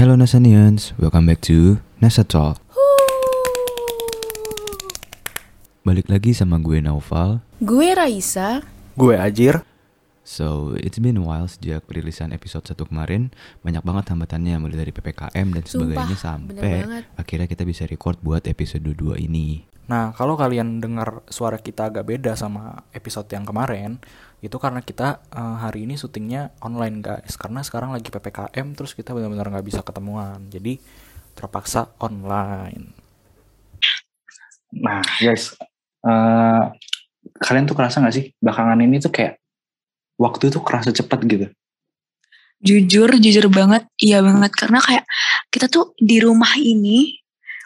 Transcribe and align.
Hello 0.00 0.16
Nasanians, 0.16 0.96
welcome 0.96 1.28
back 1.28 1.44
to 1.44 1.76
Nasa 2.00 2.24
Talk. 2.24 2.56
Balik 5.84 6.08
lagi 6.08 6.32
sama 6.32 6.56
gue 6.56 6.80
Naufal. 6.80 7.44
Gue 7.60 7.92
Raisa. 7.92 8.64
Gue 8.96 9.20
Ajir. 9.20 9.60
So, 10.24 10.72
it's 10.80 10.96
been 10.96 11.20
a 11.20 11.24
while 11.28 11.44
sejak 11.44 11.84
perilisan 11.84 12.32
episode 12.32 12.64
1 12.64 12.88
kemarin. 12.88 13.28
Banyak 13.60 13.84
banget 13.84 14.16
hambatannya 14.16 14.56
mulai 14.56 14.88
dari 14.88 14.92
PPKM 14.96 15.46
dan 15.52 15.68
sebagainya 15.68 16.16
Sumpah, 16.16 16.48
bener 16.48 16.64
sampai 16.64 16.76
akhirnya 17.20 17.44
kita 17.52 17.68
bisa 17.68 17.84
record 17.84 18.16
buat 18.24 18.48
episode 18.48 18.80
2 18.80 19.20
ini. 19.20 19.68
Nah, 19.90 20.14
kalau 20.14 20.38
kalian 20.38 20.78
dengar 20.78 21.26
suara 21.26 21.58
kita 21.58 21.90
agak 21.90 22.06
beda 22.06 22.38
sama 22.38 22.86
episode 22.94 23.26
yang 23.34 23.42
kemarin, 23.42 23.98
itu 24.38 24.54
karena 24.62 24.78
kita 24.86 25.18
eh, 25.34 25.56
hari 25.58 25.90
ini 25.90 25.98
syutingnya 25.98 26.54
online 26.62 27.02
guys. 27.02 27.34
Karena 27.34 27.66
sekarang 27.66 27.90
lagi 27.90 28.06
PPKM, 28.06 28.66
terus 28.78 28.94
kita 28.94 29.10
benar-benar 29.10 29.50
nggak 29.50 29.66
bisa 29.66 29.82
ketemuan. 29.82 30.46
Jadi 30.46 30.78
terpaksa 31.34 31.90
online. 31.98 32.94
Nah, 34.78 35.02
guys, 35.18 35.58
eh, 36.06 36.64
kalian 37.42 37.66
tuh 37.66 37.74
kerasa 37.74 37.98
gak 37.98 38.14
sih 38.14 38.30
belakangan 38.38 38.78
ini 38.80 39.02
tuh 39.02 39.10
kayak 39.10 39.42
waktu 40.14 40.54
tuh 40.54 40.62
kerasa 40.62 40.94
cepat 40.94 41.18
gitu? 41.26 41.46
jujur 42.60 43.08
jujur 43.16 43.48
banget 43.48 43.88
iya 43.96 44.20
banget 44.20 44.52
karena 44.52 44.84
kayak 44.84 45.04
kita 45.48 45.72
tuh 45.72 45.96
di 45.96 46.20
rumah 46.20 46.52
ini 46.60 47.19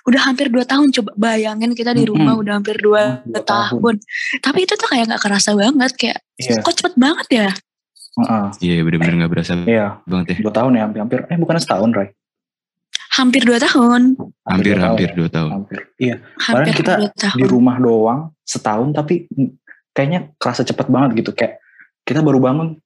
udah 0.04 0.20
hampir 0.22 0.46
dua 0.48 0.62
tahun 0.62 0.92
coba 0.92 1.10
bayangin 1.14 1.72
kita 1.72 1.90
di 1.90 2.04
rumah 2.04 2.32
Mm-mm. 2.32 2.42
udah 2.44 2.52
hampir 2.54 2.76
dua, 2.76 3.24
Dua 3.24 3.40
tahun. 3.40 3.94
tapi 4.38 4.58
itu 4.62 4.74
tuh 4.74 4.84
kayak 4.86 5.08
nggak 5.08 5.22
kerasa 5.22 5.52
banget 5.52 5.92
kayak 5.94 6.18
Iya. 6.34 6.60
kok 6.60 6.74
cepet 6.74 6.94
banget 6.94 7.28
ya 7.30 7.48
Heeh. 8.14 8.44
Iya, 8.60 8.76
bener-bener 8.82 9.14
gak 9.20 9.32
berasa 9.32 9.52
Iya, 9.58 9.98
banget 10.04 10.26
ya. 10.30 10.36
dua 10.38 10.52
tahun 10.54 10.70
ya, 10.72 10.82
hampir-hampir. 10.86 11.18
Eh, 11.26 11.34
bukan 11.34 11.56
setahun, 11.58 11.90
Ray. 11.90 12.08
hampir 13.10 13.42
dua 13.42 13.58
tahun 13.58 14.14
Hampir, 14.44 14.74
dua 14.74 14.86
hampir 14.86 15.08
tahun 15.08 15.18
2 15.18 15.28
tahun. 15.28 15.48
ya. 15.48 15.54
Hampir. 15.56 15.78
Iya, 15.96 16.16
hampir 16.40 16.72
kita 16.74 16.92
dua 16.96 17.10
tahun 17.12 17.34
di 17.34 17.44
rumah 17.44 17.76
doang 17.76 18.20
setahun, 18.44 18.88
tapi 18.92 19.26
kayaknya 19.90 20.30
kerasa 20.36 20.62
cepet 20.62 20.86
banget 20.86 21.10
gitu. 21.18 21.30
Kayak 21.32 21.58
kita 22.02 22.20
baru 22.20 22.38
bangun, 22.38 22.78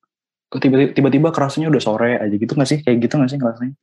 tiba-tiba 0.95 1.29
kerasanya 1.29 1.69
udah 1.69 1.83
sore 1.83 2.17
aja 2.17 2.33
gitu 2.33 2.49
gak 2.51 2.65
sih? 2.67 2.81
Kayak 2.81 2.97
gitu 3.05 3.15
gak 3.17 3.29
sih 3.29 3.37
kerasanya? 3.37 3.75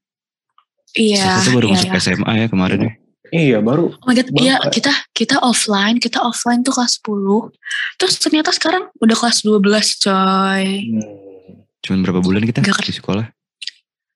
iya 0.95 1.38
Saya 1.38 1.44
tuh 1.44 1.53
baru 1.53 1.67
iya, 1.67 1.73
masuk 1.75 1.89
iya. 1.89 2.00
SMA 2.00 2.31
ya 2.36 2.47
kemarin 2.47 2.80
ya. 2.80 2.91
Iya, 3.28 3.58
baru. 3.59 3.90
Oh 3.92 4.06
my 4.06 4.14
god, 4.14 4.28
Baru 4.28 4.38
iya 4.40 4.56
kita 4.66 4.94
kita 5.12 5.40
offline, 5.40 5.98
kita 5.98 6.20
offline 6.20 6.62
tuh 6.62 6.72
kelas 6.72 7.00
10. 7.00 7.50
Terus 7.95 8.16
ternyata 8.18 8.50
sekarang 8.50 8.92
udah 8.95 9.16
kelas 9.16 9.42
12 9.42 9.62
coy. 10.00 10.64
Hmm, 10.84 11.66
Cuman 11.80 12.00
berapa 12.02 12.20
bulan 12.20 12.42
kita 12.44 12.59
Gak 12.59 12.81
di 12.81 12.94
sekolah? 12.94 13.26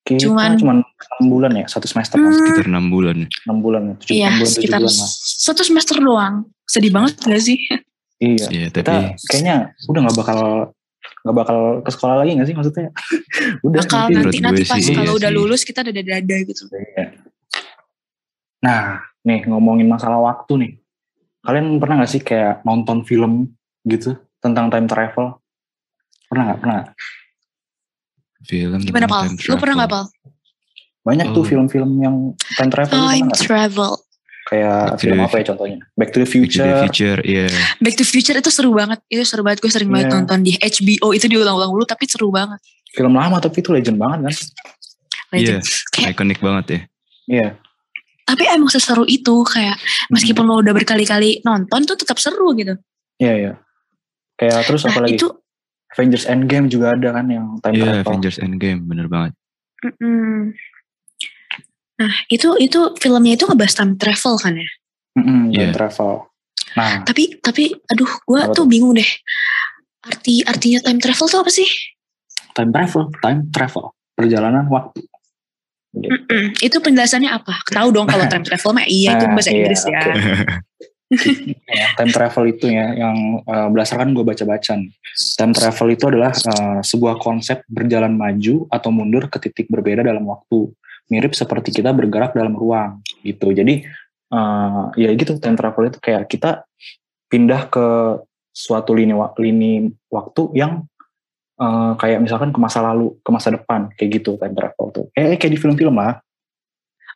kita 0.02 0.26
Cuman- 0.26 0.58
cuman 0.58 0.78
6 1.22 1.28
bulan 1.28 1.52
ya, 1.54 1.66
satu 1.66 1.86
semester 1.86 2.18
Hmm. 2.18 2.26
kan? 2.26 2.34
Sekitar 2.36 2.66
6 2.68 2.86
bulan. 2.88 3.18
6 3.46 3.58
bulan, 3.60 3.82
7 3.96 4.10
Iya, 4.12 4.30
bulan, 4.32 4.42
7 4.42 4.54
sekitar 4.56 4.80
bulan 4.80 4.96
lah. 4.96 5.10
satu 5.40 5.62
semester 5.62 5.96
doang. 5.98 6.36
Sedih 6.66 6.90
banget 6.90 7.14
gak 7.20 7.40
sih? 7.40 7.58
Iya, 8.20 8.46
Iya, 8.48 8.68
kita 8.68 8.80
tapi 8.84 9.16
kayaknya 9.24 9.56
udah 9.86 10.00
nggak 10.04 10.18
bakal 10.18 10.40
nggak 11.20 11.36
bakal 11.36 11.58
ke 11.80 11.90
sekolah 11.90 12.16
lagi 12.18 12.32
nggak 12.32 12.48
sih 12.48 12.54
maksudnya? 12.54 12.90
udah 13.68 13.80
Bakal 13.82 14.02
nanti- 14.08 14.16
nanti 14.16 14.38
nanti 14.42 14.64
pas 14.66 14.78
sih, 14.78 14.92
kalau 14.94 15.14
iya 15.14 15.20
udah 15.20 15.30
sih. 15.30 15.38
lulus 15.38 15.62
kita 15.62 15.80
dada-dada 15.82 16.36
gitu. 16.42 16.64
Iya. 16.70 17.09
Nah, 18.60 19.00
nih 19.24 19.48
ngomongin 19.48 19.88
masalah 19.88 20.20
waktu 20.20 20.54
nih. 20.60 20.72
Kalian 21.40 21.80
pernah 21.80 22.04
nggak 22.04 22.12
sih 22.12 22.22
kayak 22.22 22.62
nonton 22.64 23.08
film 23.08 23.48
gitu 23.84 24.20
tentang 24.40 24.68
time 24.68 24.86
travel? 24.86 25.40
Pernah 26.28 26.44
nggak? 26.46 26.60
Pernah. 26.60 26.80
film 28.40 28.80
Gimana 28.80 29.08
Pal? 29.08 29.22
time 29.28 29.38
Lu 29.48 29.56
pernah 29.56 29.76
nggak 29.84 29.92
travel. 29.92 30.06
Pal? 30.08 30.28
Banyak 31.00 31.28
tuh 31.32 31.44
Oh. 31.44 31.48
film-film 31.48 31.90
yang 32.00 32.16
time 32.60 32.70
travel. 32.70 32.92
Time 32.92 33.30
travel. 33.32 33.92
Kayak 34.46 34.98
Back 34.98 35.00
film 35.00 35.16
the 35.16 35.26
apa 35.26 35.36
ya 35.38 35.46
contohnya? 35.46 35.78
Back 35.94 36.10
to 36.10 36.18
the 36.18 36.26
Back 36.26 36.26
to 36.26 36.26
the 36.26 36.30
Future. 36.34 36.68
Future, 36.84 37.20
iya. 37.22 37.46
Back 37.80 37.96
to 37.96 38.04
Future 38.04 38.36
itu 38.36 38.50
seru 38.50 38.74
banget. 38.74 39.00
Itu 39.06 39.22
seru 39.22 39.46
banget. 39.46 39.62
Gue 39.62 39.70
sering 39.70 39.90
banget 39.90 40.10
Iya. 40.10 40.16
nonton 40.20 40.40
di 40.42 40.58
HBO. 40.58 41.14
Itu 41.14 41.30
diulang-ulang 41.30 41.70
dulu 41.70 41.86
tapi 41.86 42.10
seru 42.10 42.34
banget. 42.34 42.58
Film 42.90 43.14
lama 43.14 43.38
tapi 43.38 43.62
itu 43.62 43.70
legend 43.70 44.02
banget 44.02 44.20
kan? 44.26 44.34
Iya, 45.30 45.62
Legend. 45.62 45.62
Kayak, 45.94 46.10
iconic 46.18 46.40
banget 46.42 46.66
ya. 46.66 46.80
Iya. 47.30 47.48
Tapi 48.30 48.46
emang 48.46 48.70
seseru 48.70 49.04
itu 49.04 49.42
kayak 49.44 49.74
meskipun 50.08 50.46
lo 50.46 50.62
udah 50.62 50.70
berkali-kali 50.72 51.42
nonton 51.42 51.82
tuh 51.84 51.98
tetap 51.98 52.16
seru 52.16 52.54
gitu. 52.54 52.78
Iya, 53.18 53.34
iya. 53.36 53.54
Kayak 54.36 54.64
terus 54.64 54.86
apa 54.86 54.94
Nah 54.96 55.04
lagi? 55.04 55.18
itu 55.18 55.28
Avengers 55.90 56.26
Endgame 56.26 56.70
juga 56.70 56.94
ada 56.94 57.10
kan 57.12 57.26
yang 57.26 57.58
time 57.60 57.74
Iya, 57.74 57.84
travel. 57.84 58.06
Avengers 58.06 58.38
Endgame, 58.38 58.80
bener 58.84 59.08
banget. 59.08 59.34
mm-mm. 59.82 60.54
Nah 61.98 62.14
itu 62.28 62.48
itu 62.58 62.80
filmnya 62.96 63.34
itu 63.34 63.44
ngebahas 63.44 63.74
time 63.76 63.94
travel 63.96 64.36
kan 64.38 64.54
ya. 64.56 64.70
Mm-mm, 65.16 65.42
Iya. 65.50 65.60
time 65.60 65.76
travel. 65.76 66.12
Nah, 66.70 67.02
Tapi 67.02 67.42
tapi 67.42 67.74
aduh 67.84 68.12
gue 68.22 68.40
tuh 68.48 68.56
tuh? 68.56 68.66
bingung 68.66 68.94
deh. 68.94 69.10
Arti 70.00 70.46
artinya 70.46 70.80
time 70.80 71.00
travel 71.00 71.28
tuh 71.28 71.42
apa 71.42 71.50
sih? 71.50 71.68
time 72.50 72.70
travel, 72.70 73.08
time 73.20 73.40
travel, 73.50 73.84
perjalanan 74.14 74.68
waktu. 74.68 75.00
Gitu. 75.90 76.10
Itu 76.62 76.78
penjelasannya 76.80 77.30
apa? 77.34 77.66
Tahu 77.66 77.88
dong 77.90 78.06
kalau 78.06 78.26
time 78.32 78.46
travel 78.46 78.72
mah 78.78 78.86
iya 78.86 79.18
itu 79.18 79.26
Nah, 79.26 79.34
bahasa 79.34 79.50
iya, 79.50 79.58
Inggris 79.58 79.82
ya. 79.86 80.02
oke. 80.02 80.12
Ya, 81.66 81.90
time 81.98 82.14
travel 82.14 82.54
itu 82.54 82.70
ya 82.70 82.94
yang 82.94 83.42
eh, 83.42 83.68
berdasarkan 83.74 84.14
gue 84.14 84.22
baca-baca 84.22 84.78
nih. 84.78 84.94
Time 85.42 85.58
travel 85.58 85.98
itu 85.98 86.06
adalah 86.06 86.30
eh, 86.38 86.80
sebuah 86.86 87.18
konsep 87.18 87.66
berjalan 87.66 88.14
maju 88.14 88.70
atau 88.70 88.90
mundur 88.94 89.26
ke 89.26 89.42
titik 89.42 89.66
berbeda 89.74 90.06
dalam 90.06 90.22
waktu. 90.30 90.70
Mirip 91.10 91.34
seperti 91.34 91.74
kita 91.82 91.98
bergerak 91.98 92.38
dalam 92.38 92.54
ruang 92.54 93.02
gitu. 93.26 93.50
Jadi 93.50 93.90
eh, 94.30 94.84
ya 95.02 95.10
gitu 95.18 95.42
time 95.42 95.58
travel 95.58 95.90
itu 95.90 95.98
kayak 95.98 96.30
kita 96.30 96.62
pindah 97.26 97.66
ke 97.74 97.86
suatu 98.54 98.94
lini 98.94 99.18
wa- 99.18 99.34
lini 99.42 99.90
waktu 100.14 100.54
yang 100.54 100.86
eh, 101.60 101.92
kayak 102.00 102.20
misalkan 102.24 102.50
ke 102.50 102.60
masa 102.60 102.80
lalu, 102.82 103.20
ke 103.20 103.30
masa 103.30 103.52
depan 103.52 103.92
kayak 104.00 104.10
gitu 104.24 104.40
time 104.40 104.56
travel 104.56 104.88
tuh. 104.90 105.06
Kayak 105.12 105.38
kayak 105.44 105.52
di 105.54 105.60
film-film 105.60 105.96
lah. 106.00 106.18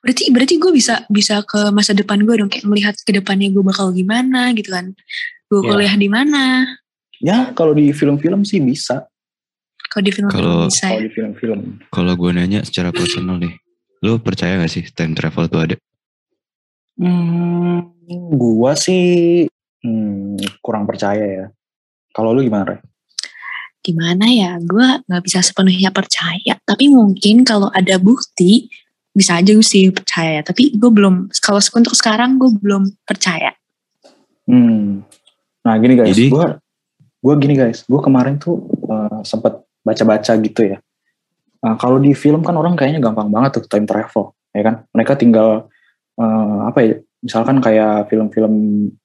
Berarti 0.04 0.28
berarti 0.36 0.54
gue 0.60 0.72
bisa 0.76 1.08
bisa 1.08 1.40
ke 1.48 1.72
masa 1.72 1.96
depan 1.96 2.20
gue 2.20 2.36
dong 2.36 2.52
kayak 2.52 2.68
melihat 2.68 2.92
ke 3.00 3.16
depannya 3.16 3.48
gue 3.48 3.64
bakal 3.64 3.96
gimana 3.96 4.52
gitu 4.52 4.76
kan. 4.76 4.92
Gue 5.48 5.64
Iya. 5.64 5.70
kuliah 5.72 5.96
di 5.96 6.10
mana? 6.12 6.44
Ya 7.24 7.56
kalau 7.56 7.72
di 7.72 7.96
film-film 7.96 8.44
sih 8.44 8.60
bisa. 8.60 9.08
Kalau 9.88 10.04
di 10.04 10.12
film 10.12 10.28
Kalau- 10.28 10.68
bisa. 10.68 10.92
Kalau 10.92 11.00
ya. 11.00 11.08
di 11.08 11.12
film-film. 11.16 11.60
Kalau 11.88 12.14
gue 12.20 12.30
nanya 12.36 12.60
secara 12.68 12.92
personal 12.92 13.40
nih, 13.40 13.56
lu 14.04 14.20
percaya 14.20 14.60
gak 14.60 14.68
sih 14.74 14.84
time 14.92 15.16
travel 15.16 15.48
tuh 15.48 15.62
ada? 15.64 15.76
Hmm, 16.94 17.90
gua 18.36 18.78
sih 18.78 19.48
hmm, 19.82 20.60
kurang 20.60 20.84
percaya 20.86 21.24
ya. 21.24 21.46
Kalau 22.14 22.36
lu 22.36 22.46
gimana, 22.46 22.70
Re? 22.70 22.78
Gimana 23.84 24.32
ya? 24.32 24.56
Gue 24.64 25.04
nggak 25.04 25.24
bisa 25.28 25.44
sepenuhnya 25.44 25.92
percaya. 25.92 26.56
Tapi 26.64 26.88
mungkin 26.88 27.44
kalau 27.44 27.68
ada 27.70 28.00
bukti 28.00 28.72
bisa 29.12 29.38
aja 29.38 29.52
gue 29.52 29.62
sih 29.62 29.92
percaya. 29.92 30.40
Tapi 30.42 30.80
gue 30.80 30.90
belum. 30.90 31.28
Kalau 31.44 31.60
untuk 31.60 31.94
sekarang 31.94 32.40
gue 32.40 32.50
belum 32.64 32.88
percaya. 33.04 33.52
Hmm. 34.48 35.04
Nah, 35.64 35.74
gini 35.80 35.96
guys, 35.96 36.12
Jadi- 36.16 36.32
gua 36.32 36.60
gua 37.24 37.36
gini 37.40 37.56
guys, 37.56 37.88
gua 37.88 38.04
kemarin 38.04 38.36
tuh 38.36 38.68
uh, 38.92 39.24
sempat 39.24 39.64
baca-baca 39.80 40.36
gitu 40.44 40.76
ya. 40.76 40.78
Nah, 41.64 41.80
kalau 41.80 41.96
di 42.04 42.12
film 42.12 42.44
kan 42.44 42.60
orang 42.60 42.76
kayaknya 42.76 43.00
gampang 43.00 43.32
banget 43.32 43.60
tuh 43.60 43.64
time 43.72 43.88
travel, 43.88 44.36
ya 44.52 44.62
kan? 44.68 44.76
Mereka 44.92 45.16
tinggal 45.16 45.72
uh, 46.20 46.60
apa 46.68 46.80
ya? 46.84 46.96
Misalkan 47.24 47.64
kayak 47.64 48.12
film-film 48.12 48.54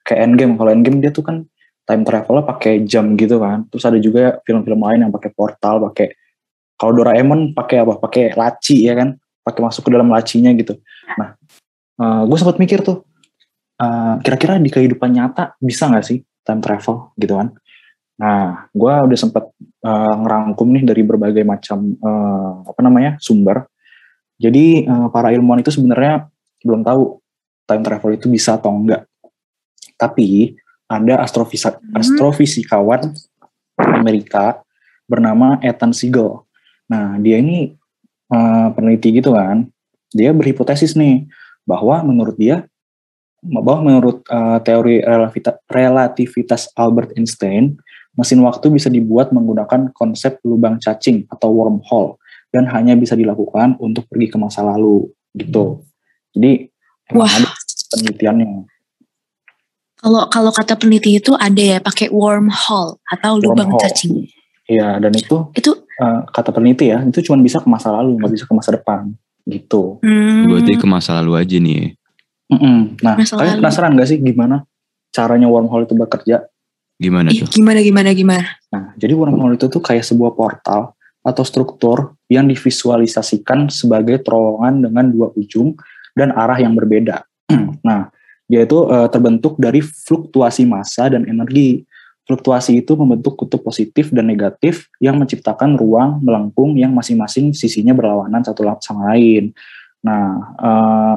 kayak 0.03 0.27
Endgame. 0.27 0.59
Kalau 0.59 0.71
Endgame 0.75 0.99
dia 0.99 1.15
tuh 1.15 1.23
kan 1.23 1.47
time 1.89 2.05
travelnya 2.05 2.45
pakai 2.45 2.85
jam 2.85 3.17
gitu 3.17 3.41
kan. 3.41 3.65
Terus 3.73 3.85
ada 3.89 3.97
juga 3.97 4.45
film-film 4.45 4.85
lain 4.85 5.09
yang 5.09 5.13
pakai 5.13 5.33
portal, 5.33 5.81
pakai 5.89 6.13
kalau 6.77 7.01
Doraemon 7.01 7.57
pakai 7.57 7.81
apa? 7.81 7.97
Pakai 7.97 8.37
laci 8.37 8.85
ya 8.85 8.93
kan? 8.93 9.17
Pakai 9.41 9.61
masuk 9.65 9.89
ke 9.89 9.91
dalam 9.97 10.13
lacinya 10.13 10.53
gitu. 10.53 10.77
Nah, 11.17 11.35
gue 12.29 12.37
sempat 12.39 12.61
mikir 12.61 12.85
tuh, 12.85 13.09
uh, 13.81 14.21
kira-kira 14.21 14.61
di 14.61 14.69
kehidupan 14.69 15.11
nyata 15.11 15.57
bisa 15.59 15.89
nggak 15.89 16.05
sih 16.05 16.21
time 16.45 16.61
travel 16.61 17.17
gitu 17.17 17.35
kan? 17.35 17.57
Nah, 18.19 18.69
gue 18.75 18.93
udah 19.09 19.19
sempat 19.19 19.49
uh, 19.83 20.15
ngerangkum 20.21 20.69
nih 20.75 20.85
dari 20.85 21.03
berbagai 21.03 21.43
macam 21.43 21.97
uh, 21.99 22.69
apa 22.69 22.81
namanya 22.85 23.17
sumber. 23.19 23.65
Jadi 24.39 24.87
uh, 24.87 25.09
para 25.11 25.35
ilmuwan 25.35 25.65
itu 25.65 25.73
sebenarnya 25.75 26.29
belum 26.63 26.85
tahu 26.87 27.19
time 27.67 27.83
travel 27.83 28.11
itu 28.15 28.27
bisa 28.31 28.55
atau 28.61 28.71
enggak. 28.71 29.07
Tapi 29.99 30.55
ada 30.89 31.21
astrofisa, 31.21 31.77
Hmm. 31.77 32.01
astrofisikawan 32.01 33.13
Amerika 33.77 34.65
bernama 35.05 35.61
Ethan 35.61 35.93
Siegel. 35.93 36.43
Nah, 36.89 37.21
dia 37.21 37.39
ini 37.39 37.77
uh, 38.33 38.73
peneliti 38.73 39.21
gitu 39.21 39.37
kan. 39.37 39.69
Dia 40.11 40.33
berhipotesis 40.33 40.97
nih 40.97 41.29
bahwa 41.69 42.01
menurut 42.01 42.35
dia 42.41 42.65
bahwa 43.39 43.87
menurut 43.87 44.27
uh, 44.33 44.59
teori 44.65 44.99
relativitas, 45.05 45.63
relativitas 45.71 46.63
Albert 46.75 47.15
Einstein, 47.15 47.79
mesin 48.19 48.43
waktu 48.43 48.67
bisa 48.73 48.91
dibuat 48.91 49.31
menggunakan 49.31 49.95
konsep 49.95 50.43
lubang 50.43 50.83
cacing 50.83 51.23
atau 51.31 51.55
wormhole 51.55 52.19
dan 52.51 52.67
hanya 52.67 52.99
bisa 52.99 53.15
dilakukan 53.15 53.79
untuk 53.79 54.11
pergi 54.11 54.35
ke 54.35 54.37
masa 54.41 54.67
lalu 54.67 55.07
gitu. 55.39 55.87
Jadi 56.35 56.67
Wah. 57.15 57.31
ada 57.31 57.47
penelitiannya. 57.95 58.67
Kalau 59.99 60.31
kalau 60.31 60.51
kata 60.55 60.79
peneliti 60.79 61.19
itu 61.19 61.35
ada 61.35 61.59
ya 61.59 61.79
pakai 61.83 62.07
wormhole 62.09 63.03
atau 63.03 63.33
lubang 63.37 63.67
Wormhole. 63.69 63.83
cacing. 63.83 64.15
Iya, 64.69 65.01
dan 65.01 65.11
itu 65.11 65.49
Itu 65.53 65.71
eh, 65.91 66.21
kata 66.29 66.55
peneliti 66.55 66.93
ya, 66.93 67.03
itu 67.03 67.19
cuma 67.25 67.41
bisa 67.41 67.59
ke 67.59 67.67
masa 67.67 67.91
lalu, 67.91 68.15
nggak 68.21 68.33
bisa 68.33 68.45
ke 68.47 68.55
masa 68.55 68.71
depan 68.73 69.11
gitu. 69.43 69.99
hmm, 70.05 70.45
Berarti 70.47 70.73
ke 70.77 70.87
masa 70.87 71.19
lalu 71.19 71.33
aja 71.35 71.57
nih. 71.57 71.97
Mm-mm. 72.49 73.01
Nah, 73.01 73.17
Masa 73.17 73.37
kalian 73.37 73.59
lalu. 73.59 73.63
penasaran 73.65 73.93
gak 73.93 74.09
sih 74.09 74.19
gimana 74.19 74.65
caranya 75.11 75.49
wormhole 75.49 75.85
itu 75.85 75.93
bekerja? 75.93 76.49
Gimana 76.97 77.29
tuh? 77.31 77.49
gimana 77.49 77.81
gimana 77.81 78.11
gimana. 78.13 78.45
Nah, 78.69 78.93
jadi 78.97 79.13
wormhole 79.13 79.57
itu 79.57 79.69
tuh 79.69 79.81
kayak 79.81 80.05
sebuah 80.05 80.33
portal 80.33 80.93
atau 81.21 81.45
struktur 81.45 82.17
yang 82.27 82.45
divisualisasikan 82.47 83.69
sebagai 83.69 84.21
terowongan 84.21 84.85
dengan 84.89 85.05
dua 85.09 85.29
ujung 85.33 85.77
dan 86.13 86.33
arah 86.33 86.57
yang 86.57 86.73
berbeda. 86.73 87.25
nah, 87.87 88.09
dia 88.49 88.65
itu 88.65 88.79
eh, 88.89 89.09
terbentuk 89.13 89.61
dari 89.61 89.85
fluktuasi 89.85 90.65
massa 90.65 91.07
dan 91.13 91.29
energi. 91.29 91.85
Fluktuasi 92.29 92.85
itu 92.85 92.93
membentuk 92.93 93.41
kutub 93.41 93.65
positif 93.65 94.13
dan 94.13 94.29
negatif 94.29 94.89
yang 95.01 95.17
menciptakan 95.17 95.81
ruang 95.81 96.21
melengkung 96.21 96.77
yang 96.77 96.93
masing-masing 96.93 97.57
sisinya 97.57 97.97
berlawanan 97.97 98.45
satu 98.45 98.65
sama 98.85 99.17
lain. 99.17 99.53
Nah, 100.05 100.37
eh, 100.61 101.15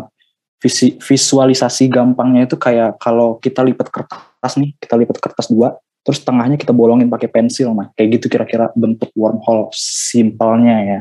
visi- 0.61 0.95
visualisasi 1.01 1.89
gampangnya 1.91 2.47
itu 2.47 2.55
kayak 2.55 2.95
kalau 3.01 3.35
kita 3.41 3.59
lipat 3.65 3.91
kertas 3.91 4.53
nih, 4.55 4.71
kita 4.79 4.95
lipat 4.95 5.17
kertas 5.19 5.51
dua, 5.51 5.75
terus 6.01 6.21
tengahnya 6.23 6.55
kita 6.55 6.71
bolongin 6.71 7.09
pakai 7.11 7.27
pensil 7.27 7.73
mah 7.75 7.91
kayak 7.93 8.21
gitu 8.21 8.31
kira-kira 8.31 8.71
bentuk 8.73 9.11
wormhole 9.13 9.69
simpelnya 9.75 10.77
ya 10.81 10.99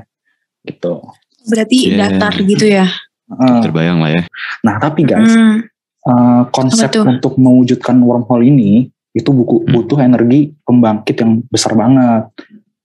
gitu 0.66 1.00
Berarti 1.48 1.88
Yeah. 1.88 2.12
datar 2.20 2.34
gitu 2.36 2.66
ya. 2.68 2.84
Eh, 3.30 3.60
Terbayang 3.62 4.02
lah 4.02 4.10
ya. 4.10 4.22
nah 4.66 4.76
tapi 4.82 5.06
guys 5.06 5.30
Hmm, 5.30 5.69
eh, 6.02 6.42
konsep 6.48 6.88
untuk 6.96 7.36
mewujudkan 7.36 7.96
wormhole 7.98 8.42
ini 8.42 8.88
itu 9.10 9.28
buku 9.28 9.62
Hmm. 9.62 9.70
butuh 9.74 9.98
energi 10.00 10.54
pembangkit 10.62 11.16
yang 11.18 11.42
besar 11.46 11.74
banget 11.74 12.30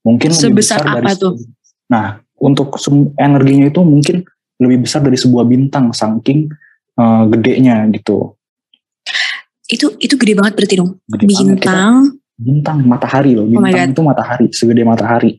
mungkin 0.02 0.30
lebih 0.30 0.42
Sebesar 0.58 0.80
besar 0.82 0.96
dari 0.98 1.06
apa 1.06 1.14
tuh? 1.14 1.34
nah 1.86 2.06
untuk 2.36 2.76
energinya 3.16 3.66
itu 3.66 3.80
mungkin 3.80 4.26
lebih 4.58 4.84
besar 4.84 5.00
dari 5.00 5.16
sebuah 5.16 5.44
bintang 5.44 5.92
saking 5.92 6.50
eh, 6.96 7.24
gedenya 7.30 7.86
gitu 7.90 8.34
itu 9.66 9.90
itu 9.98 10.14
gede 10.16 10.34
banget 10.36 10.54
berarti 10.56 10.76
dong. 10.76 10.92
Gede. 11.08 11.26
Kita- 11.26 11.42
Bintang. 11.42 11.96
bintang 12.36 12.78
matahari 12.84 13.32
loh 13.32 13.46
Oh 13.46 13.50
bintang 13.50 13.72
God. 13.88 13.94
itu 13.94 14.02
matahari 14.04 14.46
segede 14.52 14.84
matahari 14.84 15.32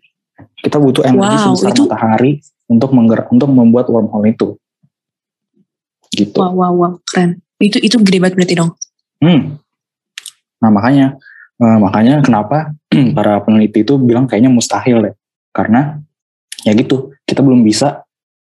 kita 0.57 0.77
butuh 0.77 1.05
energi 1.05 1.37
Wow, 1.37 1.45
sebesar 1.53 1.71
itu- 1.71 1.87
matahari 1.87 2.31
untuk 2.67 2.91
menggerak 2.91 3.27
untuk 3.29 3.49
membuat 3.49 3.87
wormhole 3.87 4.27
itu 4.27 4.49
gitu 6.11 6.39
Wow 6.39 6.55
wow 6.55 6.73
wow 6.73 6.93
keren. 7.05 7.43
Itu 7.61 7.81
itu 7.81 7.97
gede 8.01 8.19
banget 8.21 8.35
berarti 8.37 8.55
dong. 8.57 8.71
Hmm. 9.17 9.57
nah 10.57 10.69
makanya 10.73 11.17
eh, 11.61 11.79
makanya 11.81 12.21
kenapa 12.25 12.73
para 13.17 13.41
peneliti 13.45 13.85
itu 13.85 13.97
bilang 14.01 14.25
kayaknya 14.29 14.53
mustahil 14.53 15.05
ya 15.05 15.13
karena 15.53 16.01
ya 16.65 16.73
gitu 16.77 17.13
kita 17.25 17.41
belum 17.45 17.61
bisa 17.65 18.05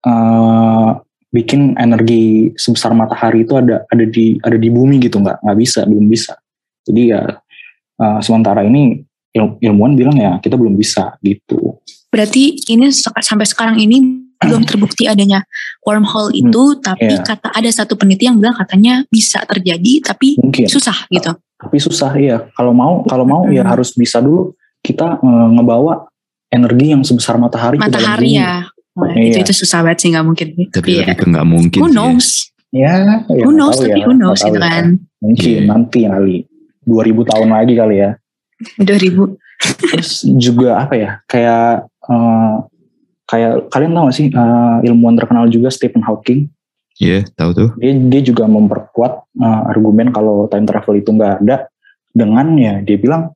eh, 0.02 0.90
bikin 1.30 1.74
energi 1.78 2.54
sebesar 2.58 2.94
matahari 2.94 3.42
itu 3.46 3.54
ada 3.54 3.86
ada 3.90 4.04
di 4.06 4.38
ada 4.42 4.54
di 4.58 4.70
bumi 4.70 4.98
gitu 5.02 5.18
nggak 5.22 5.42
nggak 5.42 5.58
bisa 5.58 5.86
belum 5.86 6.06
bisa 6.06 6.38
jadi 6.86 7.02
ya 7.06 7.20
eh, 7.98 8.18
sementara 8.22 8.62
ini 8.66 9.02
il- 9.34 9.58
ilmuwan 9.62 9.94
bilang 9.94 10.18
ya 10.18 10.38
kita 10.42 10.58
belum 10.58 10.74
bisa 10.74 11.18
gitu 11.22 11.78
Berarti 12.08 12.56
ini 12.72 12.88
sampai 12.94 13.44
sekarang 13.44 13.76
ini 13.76 14.00
belum 14.38 14.62
terbukti 14.68 15.04
adanya 15.06 15.42
wormhole 15.82 16.30
itu, 16.30 16.78
tapi 16.78 17.10
iya. 17.10 17.22
kata 17.22 17.50
ada 17.50 17.66
satu 17.68 17.94
peneliti 17.94 18.26
yang 18.26 18.38
bilang 18.38 18.54
katanya 18.54 19.02
bisa 19.08 19.42
terjadi, 19.44 20.02
tapi 20.04 20.38
mungkin 20.38 20.66
susah 20.66 21.06
gitu. 21.10 21.34
tapi 21.58 21.76
susah 21.76 22.14
ya 22.14 22.46
kalau 22.54 22.70
mau 22.70 23.02
kalau 23.02 23.26
mau 23.26 23.42
ya 23.50 23.66
Mm-mm. 23.66 23.72
harus 23.74 23.90
bisa 23.92 24.22
dulu 24.22 24.54
kita 24.78 25.18
eh, 25.18 25.48
ngebawa 25.58 26.06
energi 26.48 26.94
yang 26.94 27.02
sebesar 27.02 27.34
matahari, 27.34 27.76
ke 27.76 27.90
dalam 27.90 28.14
Matahari 28.14 28.38
ya. 28.38 28.62
Wah, 28.94 29.10
Iya. 29.10 29.30
Itu 29.30 29.38
itu 29.42 29.52
susah 29.62 29.82
banget 29.82 29.98
sih 30.02 30.08
nggak 30.10 30.26
mungkin. 30.26 30.46
Tapi 30.70 30.90
Iya. 30.90 31.02
lebih 31.06 31.16
ke 31.18 31.24
nggak 31.28 31.46
mungkin 31.46 31.78
Who 31.82 31.86
sih 31.86 31.92
ya. 31.92 31.98
knows? 31.98 32.28
ya, 32.70 32.94
ya 33.26 33.42
Who 33.42 33.52
knows? 33.52 33.74
tahu 33.74 33.86
Tapi 33.90 33.98
ya, 33.98 34.06
who 34.06 34.14
knows 34.14 34.40
gitu 34.40 34.58
ya. 34.58 34.66
kan. 34.66 34.84
mungkin 35.18 35.50
Iya. 35.50 35.66
nanti 35.66 35.98
kali 36.06 36.36
2000 36.86 37.22
tahun 37.26 37.48
lagi 37.50 37.74
kali 37.74 37.96
ya 37.98 38.10
2000. 38.78 39.34
terus 39.82 40.10
juga 40.38 40.78
apa 40.78 40.94
ya 40.94 41.10
kayak 41.26 41.68
eh, 42.06 42.54
kayak 43.28 43.68
kalian 43.68 43.92
tahu 43.92 44.04
gak 44.08 44.16
sih 44.16 44.26
eh, 44.32 44.76
ilmuwan 44.88 45.14
terkenal 45.20 45.44
juga 45.52 45.68
Stephen 45.68 46.00
Hawking? 46.00 46.48
Iya, 46.98 47.22
tahu 47.38 47.50
tuh. 47.54 47.70
dia 47.78 47.94
dia 47.94 48.20
juga 48.24 48.48
memperkuat 48.48 49.12
eh, 49.38 49.60
argumen 49.70 50.10
kalau 50.10 50.48
time 50.48 50.66
travel 50.66 50.98
itu 50.98 51.12
nggak 51.12 51.44
ada 51.44 51.68
dengan 52.10 52.56
ya 52.56 52.80
dia 52.80 52.96
bilang 52.96 53.30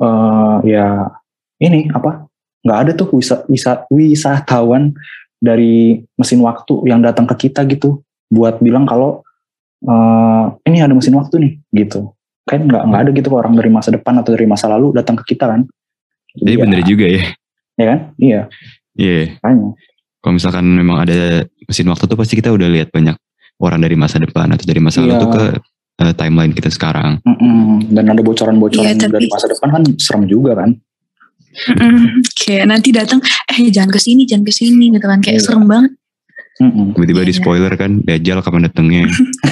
eh, 0.00 0.56
ya 0.64 1.12
ini 1.60 1.92
apa 1.92 2.26
nggak 2.64 2.78
ada 2.80 2.90
tuh 2.96 3.08
wisa, 3.14 3.44
wisa, 3.46 3.84
wisatawan 3.92 4.96
dari 5.40 6.04
mesin 6.16 6.40
waktu 6.44 6.88
yang 6.88 7.00
datang 7.00 7.24
ke 7.28 7.48
kita 7.48 7.64
gitu 7.68 8.00
buat 8.32 8.58
bilang 8.58 8.88
kalau 8.88 9.20
eh, 9.84 10.44
ini 10.64 10.80
ada 10.80 10.96
mesin 10.96 11.14
waktu 11.20 11.36
nih 11.36 11.52
gitu. 11.84 12.16
Kan 12.48 12.66
nggak 12.66 12.82
nggak 12.88 13.00
ada 13.04 13.10
gitu 13.12 13.28
orang 13.36 13.52
dari 13.54 13.68
masa 13.68 13.92
depan 13.92 14.16
atau 14.18 14.32
dari 14.32 14.48
masa 14.48 14.66
lalu 14.66 14.96
datang 14.96 15.14
ke 15.20 15.36
kita 15.36 15.44
kan. 15.46 15.68
Jadi 16.40 16.56
ya, 16.56 16.62
bener 16.64 16.80
juga 16.82 17.06
ya. 17.06 17.22
ya 17.76 17.84
kan? 17.86 17.98
Iya 18.16 18.40
Iya. 19.00 19.40
makanya 19.40 19.68
Kalau 20.20 20.34
misalkan 20.36 20.64
memang 20.68 21.00
ada 21.00 21.18
mesin 21.64 21.88
waktu 21.88 22.04
tuh 22.04 22.12
pasti 22.14 22.36
kita 22.36 22.52
udah 22.52 22.68
lihat 22.68 22.92
banyak 22.92 23.16
orang 23.56 23.80
dari 23.80 23.96
masa 23.96 24.20
depan 24.20 24.52
atau 24.52 24.64
dari 24.64 24.76
masa 24.78 25.00
lalu 25.00 25.16
Iya. 25.16 25.22
tuh 25.24 25.30
ke 25.32 25.44
eh, 25.98 26.12
timeline 26.14 26.52
kita 26.52 26.68
sekarang. 26.68 27.20
Mm-mm. 27.24 27.88
dan 27.88 28.04
ada 28.06 28.20
bocoran-bocoran 28.20 28.84
Iya, 28.86 29.00
tapi- 29.00 29.16
dari 29.16 29.26
masa 29.26 29.46
depan 29.46 29.68
kan 29.70 29.82
serem 29.96 30.24
juga 30.24 30.52
kan 30.54 30.70
Mm-mm. 31.50 32.22
Kayak 32.32 32.66
nanti 32.68 32.88
datang, 32.90 33.18
eh 33.50 33.68
jangan 33.68 33.90
ke 33.90 33.98
sini, 33.98 34.22
jangan 34.22 34.44
ke 34.44 34.54
sini 34.54 34.86
gitu 34.88 35.02
kan. 35.02 35.18
Kayak 35.18 35.40
Iya. 35.40 35.44
serem 35.44 35.64
banget. 35.66 35.92
Mm-mm. 36.56 36.94
Tiba-tiba 36.94 37.20
di 37.20 37.32
Iya. 37.32 37.40
spoiler 37.40 37.72
kan, 37.74 37.90
Dajjal 38.00 38.38
kapan 38.38 38.62
datangnya. 38.64 39.02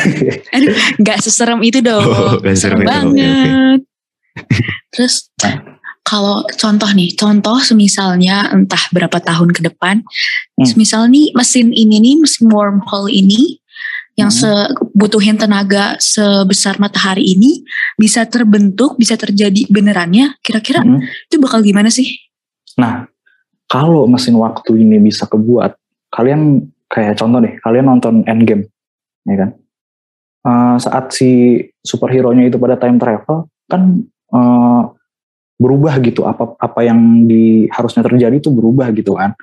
Aduh, 0.55 0.73
nggak 0.97 1.19
seserem 1.19 1.59
itu 1.61 1.81
dong. 1.81 2.01
Oh, 2.01 2.39
seserem 2.39 2.55
serem 2.55 2.79
itu, 2.79 2.87
banget. 2.87 3.81
Terus 4.91 5.15
kalau 6.09 6.41
contoh 6.57 6.89
nih, 6.97 7.13
contoh 7.13 7.61
semisalnya 7.61 8.49
entah 8.49 8.81
berapa 8.97 9.21
tahun 9.21 9.53
ke 9.53 9.61
depan, 9.69 10.01
Hmm. 10.57 10.65
semisal 10.65 11.05
nih 11.13 11.37
mesin 11.37 11.69
ini 11.77 12.01
nih, 12.01 12.17
mesin 12.25 12.49
wormhole 12.49 13.13
ini 13.13 13.61
yang 14.17 14.33
Hmm. 14.33 14.73
butuhin 14.97 15.37
tenaga 15.37 16.01
sebesar 16.01 16.81
matahari 16.81 17.37
ini 17.37 17.61
bisa 18.01 18.25
terbentuk, 18.25 18.97
bisa 18.97 19.21
terjadi 19.21 19.69
benerannya. 19.71 20.35
Kira-kira 20.43 20.83
Mm. 20.83 21.07
itu 21.31 21.37
bakal 21.39 21.63
gimana 21.63 21.87
sih? 21.87 22.19
Nah, 22.81 23.07
kalau 23.71 24.09
mesin 24.11 24.35
waktu 24.35 24.81
ini 24.81 24.99
bisa 24.99 25.29
kebuat, 25.29 25.77
kalian 26.11 26.67
kayak 26.91 27.21
contoh 27.21 27.39
deh, 27.39 27.61
kalian 27.63 27.87
nonton 27.87 28.27
Endgame, 28.27 28.67
ya 29.29 29.37
kan? 29.45 29.51
Eh, 30.49 30.77
saat 30.83 31.13
si 31.13 31.61
superhero-nya 31.85 32.49
itu 32.49 32.57
pada 32.59 32.75
time 32.81 32.99
travel, 32.99 33.47
kan 33.71 34.03
eh, 34.35 34.83
berubah 35.59 35.99
gitu, 36.01 36.23
apa 36.23 36.55
apa 36.57 36.81
yang 36.87 37.27
di 37.27 37.67
harusnya 37.69 38.07
terjadi 38.07 38.39
itu 38.39 38.55
berubah 38.55 38.95
gitu 38.95 39.19
kan? 39.19 39.35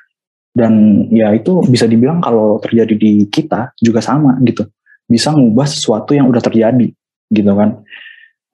Dan 0.56 1.06
ya 1.12 1.36
itu 1.36 1.60
bisa 1.68 1.84
dibilang 1.84 2.24
kalau 2.24 2.58
terjadi 2.64 2.96
di 2.96 3.28
kita 3.28 3.76
juga 3.84 4.00
sama 4.00 4.40
gitu, 4.48 4.64
bisa 5.06 5.36
ngubah 5.36 5.68
sesuatu 5.68 6.16
yang 6.16 6.32
udah 6.32 6.40
terjadi 6.40 6.88
gitu 7.28 7.52
kan? 7.52 7.84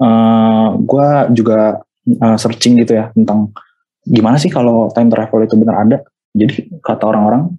Eh, 0.01 0.67
gua 0.81 1.29
juga 1.29 1.77
eh, 2.09 2.37
searching 2.41 2.81
gitu 2.81 2.97
ya 2.97 3.13
tentang 3.13 3.53
gimana 4.01 4.41
sih 4.41 4.49
kalau 4.49 4.89
time 4.89 5.13
travel 5.13 5.45
itu 5.45 5.53
benar 5.61 5.85
ada? 5.85 5.97
Jadi 6.33 6.73
kata 6.81 7.05
orang-orang 7.05 7.53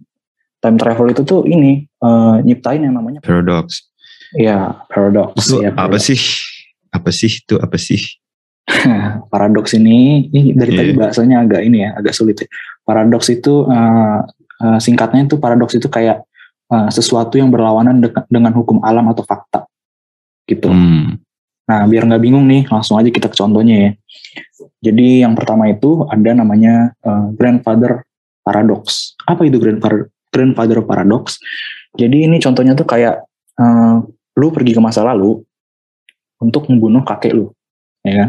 time 0.59 0.79
travel 0.83 1.07
itu 1.15 1.23
tuh 1.23 1.47
ini 1.47 1.87
eh, 1.87 2.37
nyiptain 2.43 2.83
yang 2.83 2.99
namanya 2.99 3.23
Paradox. 3.23 3.87
ya 4.35 4.83
paradox 4.91 5.39
Itu 5.39 5.63
ya 5.63 5.71
apa 5.71 5.87
paradox. 5.95 6.03
sih? 6.11 6.21
Apa 6.91 7.11
sih 7.15 7.31
itu 7.31 7.55
apa 7.63 7.79
sih? 7.79 8.03
paradoks 9.33 9.73
ini, 9.75 10.29
ini 10.33 10.53
dari 10.57 10.73
tadi 10.75 10.91
Iya. 10.93 10.99
bahasanya 10.99 11.37
agak 11.45 11.61
ini 11.63 11.79
ya, 11.85 11.91
agak 11.97 12.13
sulit 12.17 12.37
ya. 12.43 12.49
Paradoks 12.83 13.29
itu 13.31 13.67
eh, 13.71 14.19
eh, 14.63 14.79
singkatnya 14.83 15.27
itu 15.27 15.37
paradoks 15.39 15.75
itu 15.77 15.87
kayak 15.87 16.25
eh, 16.73 16.89
sesuatu 16.91 17.39
yang 17.39 17.53
berlawanan 17.53 18.03
deka- 18.03 18.27
dengan 18.27 18.53
hukum 18.55 18.83
alam 18.83 19.07
atau 19.11 19.23
fakta 19.23 19.67
gitu. 20.49 20.69
Hmm. 20.69 21.23
Nah, 21.63 21.87
biar 21.87 22.05
nggak 22.05 22.23
bingung 22.23 22.45
nih, 22.51 22.67
langsung 22.67 22.99
aja 22.99 23.09
kita 23.09 23.31
ke 23.31 23.37
contohnya 23.39 23.77
ya. 23.79 23.91
Jadi 24.83 25.23
yang 25.23 25.39
pertama 25.39 25.71
itu 25.71 26.03
ada 26.11 26.31
namanya 26.35 26.91
eh, 26.99 27.27
grandfather 27.39 28.03
paradox. 28.43 29.15
Apa 29.23 29.47
itu 29.47 29.63
grandfather 29.63 30.11
grandfather 30.33 30.83
paradox? 30.83 31.39
Jadi 31.95 32.27
ini 32.27 32.43
contohnya 32.43 32.75
tuh 32.75 32.89
kayak 32.89 33.23
eh, 33.57 33.97
lu 34.33 34.49
pergi 34.51 34.73
ke 34.75 34.81
masa 34.83 35.05
lalu 35.07 35.39
untuk 36.43 36.67
membunuh 36.67 37.07
kakek 37.07 37.37
lu, 37.37 37.55
ya 38.03 38.19
kan? 38.19 38.29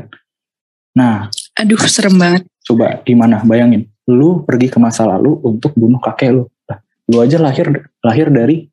Nah, 0.93 1.27
Aduh, 1.57 1.79
serem 1.85 2.15
banget. 2.15 2.45
coba 2.63 3.01
gimana 3.01 3.41
bayangin, 3.43 3.89
lu 4.05 4.45
pergi 4.45 4.69
ke 4.69 4.77
masa 4.77 5.03
lalu 5.03 5.41
untuk 5.41 5.73
bunuh 5.73 5.97
kakek 5.97 6.31
lu. 6.31 6.43
Nah, 6.69 6.77
lu 7.09 7.17
aja 7.19 7.37
lahir 7.37 7.67
lahir 7.99 8.27
dari 8.29 8.69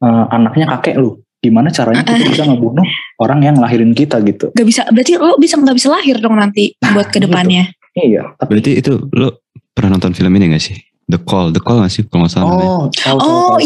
eh, 0.00 0.24
anaknya 0.30 0.66
kakek 0.78 0.98
lu. 0.98 1.18
Gimana 1.40 1.72
caranya 1.72 2.04
kita 2.04 2.20
bisa 2.28 2.44
ngebunuh 2.44 2.84
orang 3.16 3.40
yang 3.40 3.56
lahirin 3.56 3.96
kita 3.96 4.20
gitu. 4.20 4.52
Gak 4.52 4.66
bisa, 4.68 4.84
berarti 4.92 5.16
lo 5.16 5.40
bisa 5.40 5.56
nggak 5.56 5.72
bisa 5.72 5.88
lahir 5.88 6.20
dong 6.20 6.36
nanti 6.36 6.76
buat 6.92 7.08
gitu. 7.08 7.16
ke 7.16 7.18
depannya. 7.24 7.64
Iya, 7.96 8.36
tapi 8.36 8.60
Berarti 8.60 8.72
itu 8.76 8.92
lo 9.16 9.40
pernah 9.72 9.96
nonton 9.96 10.12
film 10.12 10.30
ini 10.36 10.52
gak 10.52 10.60
sih? 10.60 10.76
The 11.08 11.16
Call, 11.18 11.50
The 11.50 11.58
Call 11.58 11.80
gak 11.80 11.90
sih 11.90 12.04
kalau 12.04 12.28
nggak 12.28 12.34
salah 12.36 12.44
oh, 12.44 12.60
tahu, 12.92 12.92
tahu, 12.92 13.18
Oh 13.18 13.56
tahu. 13.56 13.58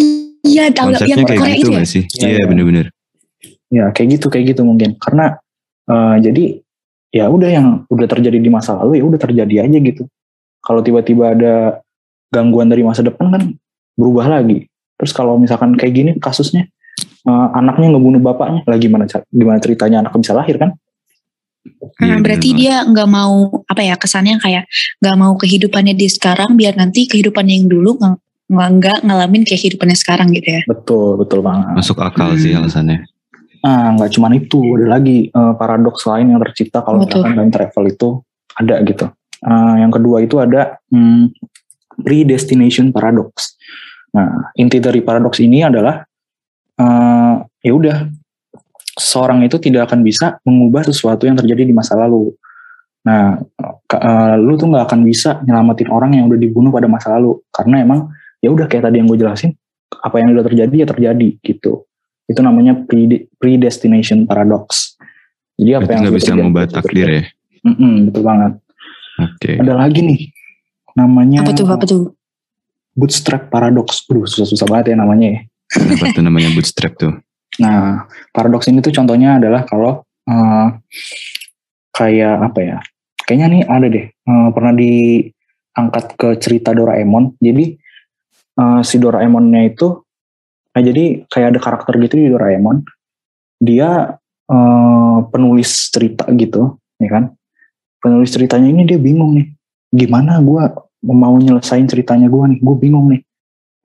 iya, 0.46 0.70
tahu 0.70 0.94
yang 0.94 1.02
Konsepnya 1.02 1.16
kayak 1.26 1.40
Korea 1.42 1.50
gitu 1.50 1.61
itu 1.61 1.68
ya? 1.68 1.76
gak 1.76 1.88
sih? 1.90 2.02
Iya, 2.06 2.23
Iya 2.23 2.30
iya. 2.30 2.44
bener-bener. 2.46 2.87
Ya, 3.68 3.84
kayak 3.90 4.08
gitu, 4.16 4.26
kayak 4.30 4.44
gitu 4.54 4.62
mungkin. 4.62 4.94
Karena 4.96 5.34
eh, 5.84 6.16
jadi 6.23 6.44
ya 7.14 7.30
udah 7.30 7.47
yang 7.47 7.66
udah 7.87 8.06
terjadi 8.11 8.42
di 8.42 8.50
masa 8.50 8.75
lalu 8.75 8.99
ya 8.99 9.04
udah 9.06 9.21
terjadi 9.23 9.54
aja 9.62 9.78
gitu. 9.78 10.02
Kalau 10.59 10.83
tiba-tiba 10.83 11.30
ada 11.30 11.54
gangguan 12.35 12.66
dari 12.66 12.83
masa 12.83 13.06
depan 13.06 13.30
kan 13.30 13.42
berubah 13.94 14.26
lagi. 14.26 14.66
Terus 14.99 15.14
kalau 15.14 15.38
misalkan 15.38 15.78
kayak 15.78 15.94
gini 15.94 16.11
kasusnya 16.18 16.66
eh, 17.25 17.49
anaknya 17.54 17.94
ngebunuh 17.94 18.18
bapaknya, 18.18 18.66
lah 18.66 18.78
gimana 18.83 19.06
gimana 19.30 19.62
ceritanya 19.62 20.02
anak 20.02 20.18
bisa 20.18 20.35
lahir 20.35 20.59
kan? 20.59 20.75
Nah, 21.97 22.21
berarti 22.21 22.52
dia 22.52 22.85
nggak 22.85 23.09
mau 23.09 23.64
apa 23.64 23.80
ya 23.80 23.97
kesannya 23.97 24.37
kayak 24.37 24.68
nggak 25.00 25.16
mau 25.16 25.33
kehidupannya 25.38 25.97
di 25.97 26.12
sekarang 26.12 26.61
biar 26.61 26.76
nanti 26.76 27.09
kehidupannya 27.09 27.54
yang 27.56 27.68
dulu 27.73 27.97
nggak 28.52 29.00
ngalamin 29.00 29.49
kayak 29.49 29.64
kehidupannya 29.64 29.97
sekarang 29.97 30.28
gitu 30.37 30.61
ya. 30.61 30.62
Betul, 30.68 31.16
betul 31.16 31.40
banget. 31.40 31.73
Masuk 31.73 32.04
akal 32.04 32.37
sih 32.37 32.52
Hmm. 32.52 32.66
alasannya. 32.66 33.09
Ah, 33.64 33.97
nggak 33.97 34.12
cuma 34.12 34.28
itu, 34.37 34.76
ada 34.76 35.00
lagi 35.00 35.33
eh, 35.33 35.54
paradoks 35.56 36.04
lain 36.04 36.37
yang 36.37 36.40
tercipta 36.44 36.85
kalau 36.85 37.00
misalkan 37.00 37.33
time 37.33 37.49
travel 37.49 37.85
itu 37.88 38.09
ada 38.61 38.76
gitu. 38.85 39.09
Ah, 39.40 39.80
yang 39.80 39.88
kedua 39.88 40.21
itu 40.21 40.37
ada 40.37 40.76
hmm, 40.92 41.33
predestination 42.04 42.92
paradox. 42.92 43.56
Nah, 44.12 44.52
inti 44.61 44.85
dari 44.85 45.00
paradoks 45.00 45.40
ini 45.40 45.64
adalah 45.64 46.04
eh, 46.76 47.35
ya 47.64 47.73
udah 47.73 48.04
seorang 49.00 49.40
itu 49.49 49.56
tidak 49.56 49.88
akan 49.88 50.04
bisa 50.04 50.37
mengubah 50.44 50.85
sesuatu 50.85 51.25
yang 51.25 51.40
terjadi 51.40 51.64
di 51.64 51.73
masa 51.73 51.97
lalu. 51.97 52.37
Nah, 53.09 53.40
ke- 53.88 53.97
eh, 53.97 54.37
lu 54.44 54.61
tuh 54.61 54.76
nggak 54.76 54.92
akan 54.92 55.00
bisa 55.09 55.40
nyelamatin 55.40 55.88
orang 55.88 56.21
yang 56.21 56.28
udah 56.28 56.37
dibunuh 56.37 56.68
pada 56.68 56.85
masa 56.85 57.16
lalu 57.16 57.40
karena 57.49 57.80
emang 57.80 58.12
ya 58.44 58.52
udah 58.52 58.68
kayak 58.68 58.92
tadi 58.92 59.00
yang 59.00 59.09
gue 59.09 59.25
jelasin, 59.25 59.56
apa 60.04 60.21
yang 60.21 60.37
udah 60.37 60.44
terjadi 60.52 60.85
ya 60.85 60.87
terjadi 60.88 61.28
gitu 61.40 61.88
itu 62.25 62.40
namanya 62.40 62.73
prede- 62.85 63.28
predestination 63.37 64.25
paradox. 64.25 64.97
Jadi 65.54 65.71
apa 65.71 65.87
Berarti 65.87 65.93
yang 65.93 66.02
nggak 66.02 66.16
bisa 66.19 66.33
mengubah 66.35 66.62
itu 66.66 66.75
takdir 66.75 67.09
ya? 67.09 67.23
Mm-mm, 67.64 67.95
betul 68.11 68.23
banget. 68.26 68.52
Oke. 69.14 69.50
Ada 69.62 69.75
lagi 69.78 70.00
nih, 70.02 70.21
namanya 70.99 71.47
Apa 71.47 71.52
tuh 71.54 71.66
apa 71.71 71.85
tuh? 71.87 72.02
bootstrap 72.95 73.50
paradox. 73.50 74.07
Aduh, 74.07 74.26
susah-susah 74.26 74.66
banget 74.71 74.95
ya 74.95 74.97
namanya 74.99 75.26
ya. 75.35 75.40
Kenapa 75.66 76.14
tuh 76.14 76.23
namanya 76.23 76.50
bootstrap 76.54 76.95
tuh? 76.97 77.14
Nah, 77.54 78.11
paradoks 78.35 78.66
ini 78.66 78.83
tuh 78.83 78.90
contohnya 78.90 79.38
adalah 79.38 79.62
kalau 79.62 80.02
eh, 80.26 80.66
kayak 81.95 82.50
apa 82.50 82.59
ya? 82.59 82.78
Kayaknya 83.23 83.47
nih 83.47 83.62
ada 83.71 83.87
deh, 83.87 84.07
eh, 84.11 84.49
pernah 84.50 84.75
diangkat 84.75 86.04
ke 86.19 86.28
cerita 86.43 86.75
Doraemon. 86.75 87.38
Jadi 87.38 87.78
eh, 88.59 88.81
si 88.83 88.99
Doraemonnya 88.99 89.71
itu, 89.71 90.02
nah 90.75 90.83
jadi 90.83 91.23
kayak 91.31 91.54
ada 91.54 91.61
karakter 91.62 91.95
gitu 92.02 92.14
di 92.19 92.28
Doraemon. 92.35 92.83
Dia 93.62 94.19
eh, 94.50 95.19
penulis 95.31 95.71
cerita 95.95 96.26
gitu, 96.35 96.76
ya 96.99 97.09
kan? 97.09 97.25
Penulis 98.02 98.35
ceritanya 98.35 98.69
ini 98.69 98.83
dia 98.85 99.00
bingung 99.00 99.38
nih, 99.38 99.47
gimana 99.95 100.43
gue 100.45 100.61
mau 101.09 101.37
nyelesain 101.40 101.88
ceritanya 101.88 102.28
gue 102.28 102.45
nih, 102.52 102.59
gue 102.61 102.76
bingung 102.76 103.09
nih, 103.09 103.23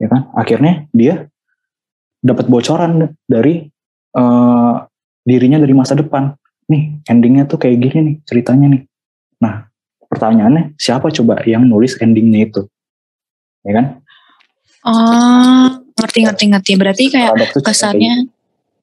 ya 0.02 0.08
kan? 0.12 0.28
Akhirnya 0.36 0.84
dia 0.92 1.30
dapat 2.20 2.52
bocoran 2.52 3.16
dari 3.24 3.64
eh, 4.18 4.74
dirinya 5.24 5.56
dari 5.56 5.72
masa 5.72 5.96
depan. 5.96 6.36
Nih, 6.70 7.02
endingnya 7.08 7.48
tuh 7.48 7.58
kayak 7.58 7.82
gini 7.82 7.98
nih 7.98 8.16
ceritanya 8.28 8.66
nih. 8.76 8.82
Nah, 9.42 9.66
pertanyaannya 10.06 10.76
siapa 10.76 11.10
coba 11.10 11.42
yang 11.46 11.66
nulis 11.66 11.96
endingnya 11.98 12.46
itu? 12.46 12.62
Ya 13.64 13.72
kan? 13.74 13.86
Oh, 14.84 15.79
ngerti 16.00 16.18
ngerti 16.24 16.44
ngerti. 16.48 16.72
Berarti 16.74 17.04
kayak 17.08 17.32
kesannya 17.60 18.26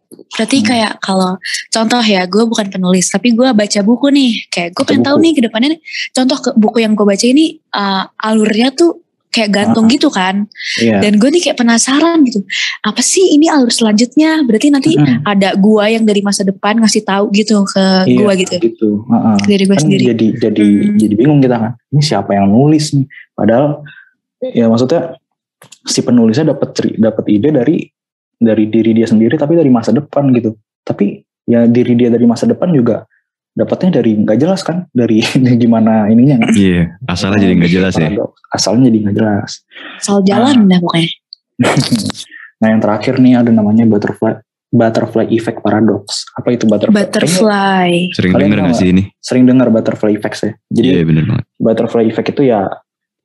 berarti 0.08 0.64
Hmm. 0.64 0.68
kayak 0.72 0.94
kalau 1.04 1.36
contoh 1.68 2.00
ya 2.00 2.24
gue 2.24 2.48
bukan 2.48 2.72
penulis 2.72 3.12
tapi 3.12 3.36
gue 3.36 3.44
baca 3.52 3.80
buku 3.84 4.08
nih 4.08 4.32
kayak 4.48 4.72
gue 4.72 4.84
pengen 4.88 5.04
tahu 5.04 5.20
nih 5.20 5.36
ke 5.36 5.42
depannya 5.44 5.76
nih, 5.76 5.82
contoh 6.16 6.38
ke 6.40 6.50
buku 6.56 6.80
yang 6.80 6.96
gue 6.96 7.04
baca 7.04 7.26
ini 7.28 7.60
uh, 7.76 8.08
alurnya 8.16 8.72
tuh 8.72 9.04
kayak 9.28 9.52
gantung 9.52 9.86
gitu 9.86 10.08
kan 10.08 10.48
Iya. 10.80 11.04
dan 11.04 11.20
gue 11.20 11.28
nih 11.28 11.44
kayak 11.44 11.60
penasaran 11.60 12.24
gitu 12.24 12.40
apa 12.82 13.04
sih 13.04 13.36
ini 13.36 13.52
alur 13.52 13.68
selanjutnya 13.68 14.48
berarti 14.48 14.72
nanti 14.72 14.96
Mm-mm. 14.96 15.28
ada 15.28 15.54
gue 15.54 15.84
yang 15.92 16.08
dari 16.08 16.24
masa 16.24 16.42
depan 16.42 16.80
ngasih 16.80 17.04
tahu 17.04 17.28
gitu 17.36 17.68
ke 17.68 18.08
Iya, 18.08 18.16
gue 18.18 18.34
gitu 18.48 18.56
gitu. 18.64 18.90
Heeh. 19.04 19.36
dari 19.44 19.64
gue 19.68 19.76
Kan 19.76 19.84
sendiri 19.84 20.04
jadi 20.16 20.28
jadi 20.40 20.66
Hmm. 20.88 20.96
jadi 20.98 21.14
bingung 21.14 21.40
kita 21.44 21.60
kan. 21.60 21.72
Ini 21.92 22.00
siapa 22.02 22.32
yang 22.32 22.48
nulis 22.48 22.96
nih? 22.96 23.04
Padahal 23.36 23.84
ya 24.40 24.72
maksudnya 24.72 25.20
si 25.88 26.03
penulisnya 26.03 26.51
dapat 26.51 26.75
dapat 27.00 27.25
ide 27.32 27.50
dari 27.50 27.88
dari 28.38 28.67
diri 28.67 28.91
dia 28.94 29.08
sendiri 29.08 29.34
tapi 29.34 29.56
dari 29.56 29.72
masa 29.72 29.96
depan 29.96 30.29
gitu. 30.36 30.53
Tapi 30.84 31.24
ya 31.48 31.63
diri 31.65 31.96
dia 31.96 32.12
dari 32.12 32.27
masa 32.27 32.44
depan 32.46 32.70
juga 32.70 33.08
dapatnya 33.58 34.03
dari 34.03 34.13
nggak 34.13 34.38
jelas 34.38 34.62
kan 34.62 34.86
dari 34.94 35.24
gimana 35.63 36.12
ininya 36.12 36.46
kan. 36.46 36.53
Iya, 36.53 37.00
asalnya 37.08 37.39
jadi 37.41 37.53
nggak 37.58 37.74
jelas 37.74 37.94
ya. 37.96 38.10
Asalnya 38.53 38.91
jadi 38.91 38.98
nggak 39.08 39.15
jelas. 39.17 39.51
asal 39.98 40.22
jalan 40.22 40.53
Ah. 40.53 40.67
dah 40.70 40.79
pokoknya 40.79 41.10
nah 42.62 42.67
yang 42.70 42.82
terakhir 42.82 43.17
nih 43.17 43.34
ada 43.38 43.50
namanya 43.50 43.86
butterfly 43.86 44.38
butterfly 44.70 45.25
effect 45.32 45.63
paradox. 45.63 46.27
Apa 46.36 46.53
itu 46.53 46.67
butterfly? 46.67 46.94
Kayaknya 46.94 47.10
butterfly 47.10 47.91
Sering 48.13 48.32
Kalian 48.36 48.46
denger 48.46 48.58
tahu 48.60 48.65
nggak 48.67 48.77
sih 48.77 48.88
ini? 48.91 49.03
Sering 49.17 49.44
dengar 49.48 49.67
butterfly 49.72 50.12
effect 50.13 50.38
ya. 50.44 50.51
Jadi 50.70 50.88
Iya 50.91 51.01
bener 51.08 51.24
banget. 51.25 51.46
butterfly 51.58 52.03
effect 52.06 52.29
itu 52.36 52.44
ya 52.46 52.62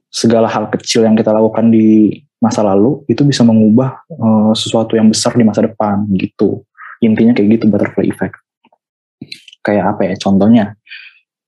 segala 0.08 0.46
hal 0.46 0.68
kecil 0.70 1.04
yang 1.04 1.16
kita 1.16 1.28
lakukan 1.28 1.68
di 1.68 2.20
masa 2.42 2.66
lalu 2.66 3.06
itu 3.06 3.22
bisa 3.22 3.46
mengubah 3.46 4.02
eh, 4.10 4.52
sesuatu 4.58 4.98
yang 4.98 5.06
besar 5.06 5.38
di 5.38 5.46
masa 5.46 5.62
depan 5.62 6.02
gitu. 6.18 6.66
Intinya 6.98 7.38
kayak 7.38 7.48
gitu 7.62 7.64
butterfly 7.70 8.10
effect. 8.10 8.34
Kayak 9.62 9.94
apa 9.94 10.10
ya 10.10 10.14
contohnya? 10.18 10.64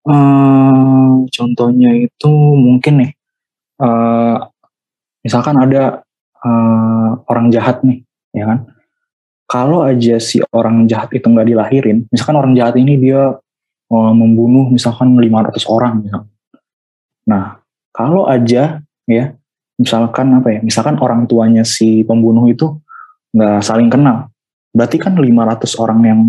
Eh, 0.06 1.12
contohnya 1.34 1.90
itu 1.98 2.32
mungkin 2.54 2.94
nih, 3.02 3.10
eh, 3.82 4.36
misalkan 5.26 5.56
ada 5.58 6.06
eh, 6.44 7.10
orang 7.26 7.50
jahat 7.50 7.82
nih, 7.82 8.06
ya 8.36 8.44
kan? 8.46 8.58
Kalau 9.48 9.80
aja 9.82 10.16
si 10.20 10.44
orang 10.52 10.84
jahat 10.86 11.10
itu 11.16 11.24
nggak 11.24 11.48
dilahirin, 11.48 11.98
misalkan 12.12 12.36
orang 12.38 12.54
jahat 12.54 12.76
ini 12.78 13.00
dia 13.00 13.34
eh, 13.90 14.12
membunuh 14.14 14.70
misalkan 14.70 15.16
500 15.16 15.64
orang, 15.66 16.04
misalkan. 16.06 16.30
Nah, 17.24 17.64
kalau 17.96 18.28
aja 18.28 18.84
ya, 19.08 19.24
misalkan 19.80 20.30
apa 20.38 20.48
ya, 20.54 20.60
misalkan 20.62 20.96
orang 21.02 21.26
tuanya 21.26 21.66
si 21.66 22.06
pembunuh 22.06 22.46
itu 22.46 22.78
nggak 23.34 23.60
saling 23.66 23.90
kenal, 23.90 24.30
berarti 24.70 24.96
kan 25.02 25.18
500 25.18 25.82
orang 25.82 26.00
yang 26.06 26.20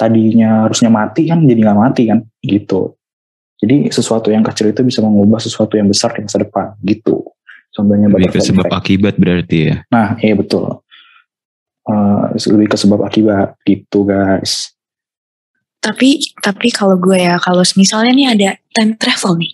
tadinya 0.00 0.66
harusnya 0.66 0.88
mati 0.88 1.28
kan 1.28 1.44
jadi 1.44 1.60
nggak 1.68 1.78
mati 1.78 2.02
kan, 2.08 2.24
gitu. 2.40 2.96
Jadi 3.62 3.92
sesuatu 3.94 4.32
yang 4.32 4.42
kecil 4.42 4.74
itu 4.74 4.82
bisa 4.82 4.98
mengubah 5.04 5.38
sesuatu 5.38 5.78
yang 5.78 5.86
besar 5.86 6.10
di 6.16 6.26
masa 6.26 6.42
depan, 6.42 6.74
gitu. 6.82 7.22
Contohnya 7.72 8.10
Lebih 8.10 8.36
ke 8.36 8.40
sebab 8.44 8.68
effect. 8.68 8.78
akibat 8.80 9.14
berarti 9.16 9.58
ya. 9.70 9.76
Nah, 9.88 10.18
iya 10.20 10.34
betul. 10.36 10.82
Eh, 11.82 12.24
lebih 12.52 12.70
ke 12.70 12.76
sebab 12.78 13.02
akibat 13.02 13.58
gitu 13.66 14.06
guys. 14.06 14.70
tapi 15.82 16.22
tapi 16.38 16.70
kalau 16.70 16.94
gue 16.94 17.18
ya 17.18 17.42
kalau 17.42 17.66
misalnya 17.74 18.14
nih 18.14 18.28
ada 18.30 18.48
time 18.70 18.94
travel 18.94 19.34
nih 19.34 19.50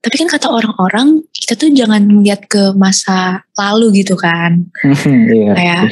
tapi 0.00 0.22
kan 0.22 0.28
kata 0.30 0.46
orang-orang 0.46 1.18
kita 1.34 1.58
tuh 1.58 1.66
jangan 1.70 1.98
melihat 2.06 2.44
ke 2.46 2.70
masa 2.74 3.42
lalu 3.56 4.02
gitu 4.04 4.14
kan 4.14 4.62
Iya. 5.06 5.52
Kayak 5.56 5.82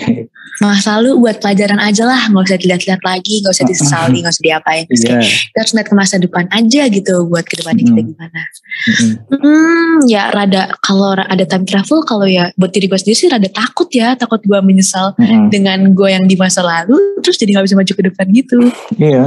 masa 0.63 1.03
lalu 1.03 1.19
buat 1.19 1.43
pelajaran 1.43 1.83
aja 1.83 2.07
lah 2.07 2.31
nggak 2.31 2.47
usah 2.47 2.61
dilihat-lihat 2.61 3.03
lagi 3.03 3.43
nggak 3.43 3.51
usah 3.51 3.67
disesali 3.67 4.17
nggak 4.23 4.35
usah 4.39 4.45
diapain 4.47 4.85
Terus 4.87 5.03
Iya. 5.03 5.09
kayak 5.19 5.25
kita 5.51 5.59
harus 5.59 5.73
lihat 5.75 5.87
ke 5.91 5.95
masa 5.99 6.15
depan 6.23 6.45
aja 6.55 6.83
gitu 6.87 7.15
buat 7.27 7.43
ke 7.43 7.55
depannya 7.59 7.83
kita 7.85 8.01
gimana 8.07 8.41
Mm-mm. 8.87 9.11
hmm 9.35 9.97
ya 10.07 10.31
rada 10.31 10.63
kalau 10.79 11.15
ada 11.17 11.43
time 11.43 11.67
travel 11.67 12.07
kalau 12.07 12.27
ya 12.29 12.55
buat 12.55 12.71
diri 12.71 12.87
gue 12.87 12.99
sendiri 12.99 13.17
sih 13.19 13.27
rada 13.27 13.51
takut 13.51 13.91
ya 13.91 14.15
takut 14.15 14.39
gue 14.43 14.61
menyesal 14.63 15.11
dengan 15.51 15.91
gue 15.91 16.09
yang 16.11 16.25
di 16.25 16.39
masa 16.39 16.63
lalu 16.63 16.99
terus 17.19 17.35
jadi 17.35 17.59
nggak 17.59 17.67
bisa 17.67 17.77
maju 17.79 17.93
ke 17.93 18.03
depan 18.07 18.27
gitu 18.31 18.59
Iya. 18.95 19.27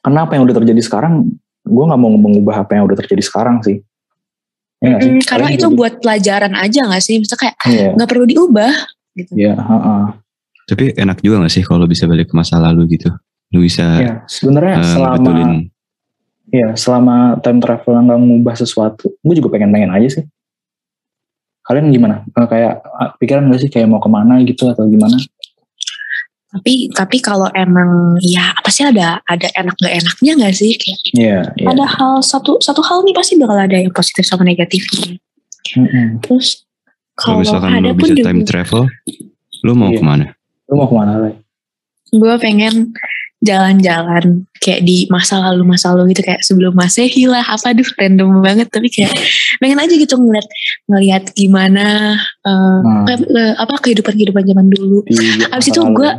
Karena 0.00 0.28
apa 0.28 0.36
yang 0.36 0.44
udah 0.44 0.60
terjadi 0.60 0.84
sekarang, 0.84 1.32
gue 1.64 1.84
nggak 1.84 2.00
mau 2.00 2.12
mengubah 2.12 2.62
apa 2.62 2.76
yang 2.76 2.84
udah 2.84 2.96
terjadi 3.00 3.22
sekarang 3.24 3.64
sih. 3.64 3.80
Nggak 4.84 5.00
sih? 5.00 5.10
Karena 5.24 5.48
itu 5.48 5.64
jadi- 5.64 5.76
buat 5.76 5.94
pelajaran 5.98 6.52
aja 6.54 6.80
gak 6.84 7.00
sih 7.00 7.16
misalnya 7.16 7.40
kayak 7.40 7.56
Iya. 7.64 7.88
nggak 7.96 8.08
perlu 8.08 8.24
diubah 8.28 8.72
gitu 9.16 9.32
Iya. 9.32 9.54
heeh. 9.56 10.02
Tapi 10.64 10.84
enak 10.96 11.18
juga 11.20 11.44
gak 11.44 11.52
sih 11.52 11.64
kalau 11.64 11.84
bisa 11.84 12.04
balik 12.04 12.28
ke 12.28 12.34
masa 12.36 12.60
lalu 12.60 12.96
gitu? 12.96 13.08
Lu 13.50 13.64
bisa 13.64 13.84
Iya. 13.96 14.12
Sebenarnya 14.28 14.76
eh, 14.76 14.84
selama. 14.84 15.32
Iya, 16.52 16.68
selama 16.76 17.16
time 17.40 17.58
travel 17.58 17.96
nggak 17.98 18.20
mengubah 18.20 18.54
sesuatu, 18.54 19.08
gue 19.16 19.34
juga 19.34 19.48
pengen 19.50 19.72
pengen 19.72 19.90
aja 19.90 20.20
sih. 20.20 20.24
kalian 21.64 21.88
gimana? 21.88 22.28
Eh, 22.28 22.44
kayak 22.44 22.84
ah, 22.84 23.16
pikiran 23.16 23.48
gak 23.48 23.56
sih 23.56 23.72
kayak 23.72 23.88
mau 23.88 23.96
ke 23.96 24.04
mana 24.06 24.36
gitu 24.44 24.68
atau 24.68 24.84
gimana? 24.84 25.16
Tapi 26.54 26.86
tapi 26.94 27.18
kalau 27.18 27.50
emang 27.50 28.14
ya 28.22 28.54
apa 28.54 28.70
sih 28.70 28.86
ada 28.86 29.18
ada 29.26 29.50
enak 29.58 29.74
gak 29.74 29.90
enaknya 29.90 30.32
nggak 30.38 30.54
sih 30.54 30.70
kayak 30.78 30.98
Iya, 31.10 31.40
iya. 31.58 31.66
ada 31.66 31.82
hal 31.82 32.22
satu 32.22 32.62
satu 32.62 32.78
hal 32.78 33.02
nih 33.02 33.10
pasti 33.10 33.34
bakal 33.34 33.58
ada 33.58 33.74
yang 33.74 33.90
positif 33.90 34.22
sama 34.22 34.46
negatifnya. 34.46 35.18
Mm-mm. 35.74 36.22
Terus 36.22 36.62
Kalau 37.14 37.42
misalkan 37.42 37.70
ada 37.74 37.90
lo 37.90 37.94
pun 37.94 38.06
bisa 38.06 38.14
juga 38.14 38.26
time 38.30 38.42
travel, 38.42 38.82
lo 39.62 39.72
mau 39.74 39.90
Iya. 39.90 39.98
ke 39.98 40.02
mana? 40.02 40.26
Lu 40.70 40.74
mau 40.78 40.86
ke 40.86 40.94
mana 40.94 41.12
lagi? 41.18 41.38
gue 42.14 42.34
pengen 42.38 42.94
jalan-jalan 43.44 44.48
kayak 44.58 44.82
di 44.82 45.04
masa 45.06 45.38
lalu 45.38 45.62
masa 45.68 45.92
lalu 45.92 46.16
gitu 46.16 46.24
kayak 46.24 46.40
sebelum 46.40 46.72
masehi 46.72 47.28
lah 47.28 47.44
apa 47.44 47.70
aduh 47.70 47.84
random 47.94 48.40
banget 48.40 48.72
tapi 48.72 48.88
kayak 48.88 49.12
pengen 49.60 49.78
aja 49.78 49.92
gitu 49.92 50.16
ngeliat 50.16 50.46
ngeliat 50.88 51.24
gimana 51.32 52.16
eh, 52.42 52.78
Nah. 52.82 53.54
apa 53.60 53.74
kehidupan 53.78 54.16
kehidupan 54.16 54.42
zaman 54.42 54.66
dulu 54.66 55.04
Di 55.04 55.44
Abis 55.46 55.68
masa 55.68 55.70
itu 55.70 55.80
lalu. 55.80 55.94
gue 55.94 56.10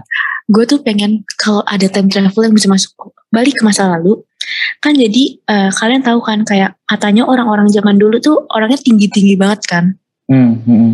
gue 0.46 0.64
tuh 0.66 0.80
pengen 0.80 1.26
kalau 1.36 1.66
ada 1.66 1.90
time 1.90 2.06
travel 2.08 2.46
yang 2.46 2.54
bisa 2.54 2.70
masuk 2.70 2.94
balik 3.28 3.58
ke 3.58 3.66
masa 3.66 3.90
lalu 3.90 4.22
kan 4.78 4.94
jadi 4.94 5.24
eh, 5.42 5.70
kalian 5.74 6.06
tahu 6.06 6.22
kan 6.22 6.46
kayak 6.46 6.78
katanya 6.86 7.26
orang-orang 7.26 7.66
zaman 7.68 7.98
dulu 7.98 8.22
tuh 8.22 8.46
orangnya 8.54 8.78
tinggi 8.78 9.10
tinggi 9.10 9.34
banget 9.36 9.62
kan 9.66 9.86
Hmm, 10.26 10.58
hmm, 10.62 10.92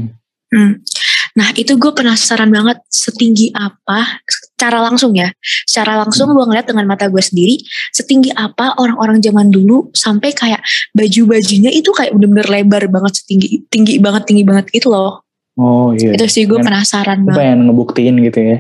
Hmm. 0.52 0.84
Nah 1.32 1.48
itu 1.56 1.80
gue 1.80 1.92
penasaran 1.92 2.52
banget 2.52 2.84
setinggi 2.88 3.56
apa 3.56 4.20
secara 4.62 4.78
langsung 4.86 5.18
ya, 5.18 5.34
secara 5.66 6.06
langsung 6.06 6.30
gue 6.38 6.46
ngeliat 6.46 6.70
dengan 6.70 6.86
mata 6.86 7.10
gue 7.10 7.18
sendiri 7.18 7.58
setinggi 7.90 8.30
apa 8.38 8.78
orang-orang 8.78 9.18
zaman 9.18 9.50
dulu 9.50 9.90
sampai 9.90 10.38
kayak 10.38 10.62
baju-bajunya 10.94 11.74
itu 11.74 11.90
kayak 11.90 12.14
bener-bener 12.14 12.46
lebar 12.46 12.86
banget 12.86 13.26
setinggi 13.26 13.66
tinggi 13.74 13.98
banget 13.98 14.30
tinggi 14.30 14.46
banget 14.46 14.70
gitu 14.70 14.94
loh. 14.94 15.26
Oh 15.58 15.98
iya. 15.98 16.14
Itu 16.14 16.30
sih 16.30 16.46
gue 16.46 16.62
Pengen- 16.62 16.78
penasaran 16.78 17.26
banget. 17.26 17.42
pengen 17.42 17.60
ngebuktiin 17.66 18.16
gitu 18.22 18.40
ya. 18.40 18.58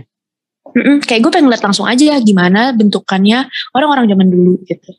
Mm-mm, 0.73 1.05
kayak 1.05 1.21
gue 1.21 1.29
pengen 1.29 1.45
ngeliat 1.53 1.61
langsung 1.61 1.85
aja 1.85 2.17
gimana 2.17 2.73
bentukannya 2.73 3.45
orang-orang 3.77 4.09
zaman 4.09 4.25
dulu 4.25 4.57
gitu. 4.65 4.89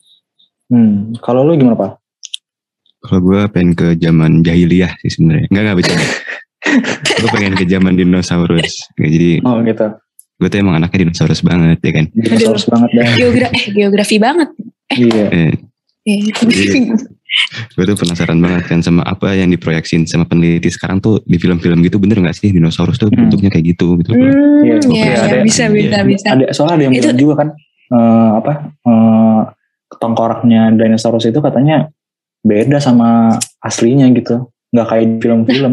Hmm. 0.70 1.18
Kalau 1.18 1.42
lu 1.42 1.58
gimana 1.58 1.74
Pak? 1.74 1.98
Kalau 3.02 3.18
gue 3.18 3.40
pengen 3.50 3.74
ke 3.74 3.98
zaman 3.98 4.46
jahiliyah 4.46 4.94
sih 5.02 5.10
sebenarnya. 5.10 5.50
Enggak 5.50 5.62
enggak 5.66 5.76
bercanda. 5.82 6.06
gue 7.26 7.30
pengen 7.34 7.54
ke 7.58 7.64
zaman 7.66 7.92
dinosaurus. 7.98 8.86
Jadi 8.94 9.42
Oh 9.42 9.58
gitu. 9.66 9.90
Gue 10.36 10.48
tuh 10.48 10.58
emang 10.58 10.74
anaknya 10.74 11.06
dinosaurus 11.06 11.40
banget 11.40 11.78
ya 11.80 11.92
kan. 11.92 12.04
Dinosaurus 12.10 12.64
banget 12.66 12.90
dah. 12.92 13.06
Geogra 13.14 13.48
eh, 13.48 13.64
geografi 13.70 14.16
banget. 14.16 14.48
iya. 14.90 15.26
Eh, 15.30 15.52
Eh, 16.02 16.18
gue 17.72 17.84
tuh 17.86 17.96
penasaran 17.96 18.36
banget 18.36 18.66
kan 18.66 18.82
sama 18.82 19.00
apa 19.02 19.32
yang 19.32 19.48
diproyeksin 19.48 20.04
sama 20.04 20.26
peneliti 20.26 20.68
sekarang 20.68 21.00
tuh 21.00 21.22
di 21.22 21.38
film-film 21.38 21.80
gitu 21.80 21.96
bener 21.96 22.20
gak 22.20 22.36
sih 22.36 22.52
dinosaurus 22.52 23.00
tuh 23.00 23.08
Hmm. 23.08 23.24
bentuknya 23.24 23.48
kayak 23.48 23.72
gitu 23.72 23.96
gitu. 23.96 24.12
loh. 24.12 24.20
Hmm, 24.20 24.66
Iya, 24.66 24.74
ya, 24.76 24.90
iya, 24.90 25.04
ya, 25.06 25.16
ada- 25.32 25.40
bisa 25.40 25.64
bisa 25.70 25.96
iya. 25.96 26.04
bisa. 26.04 26.26
Ada 26.28 26.44
soalnya 26.52 26.74
ada 26.76 26.84
yang 26.84 26.92
Itu- 26.92 27.02
bilang 27.06 27.18
juga 27.22 27.34
kan 27.40 27.48
eh, 27.88 28.30
apa 28.36 28.52
eh, 28.82 29.40
tengkoraknya 29.94 30.62
dinosaurus 30.74 31.24
itu 31.24 31.38
katanya 31.38 31.88
beda 32.42 32.82
sama 32.82 33.32
aslinya 33.60 34.10
gitu. 34.12 34.50
Nggak 34.74 34.86
kayak 34.90 35.04
di 35.06 35.16
film-film 35.22 35.72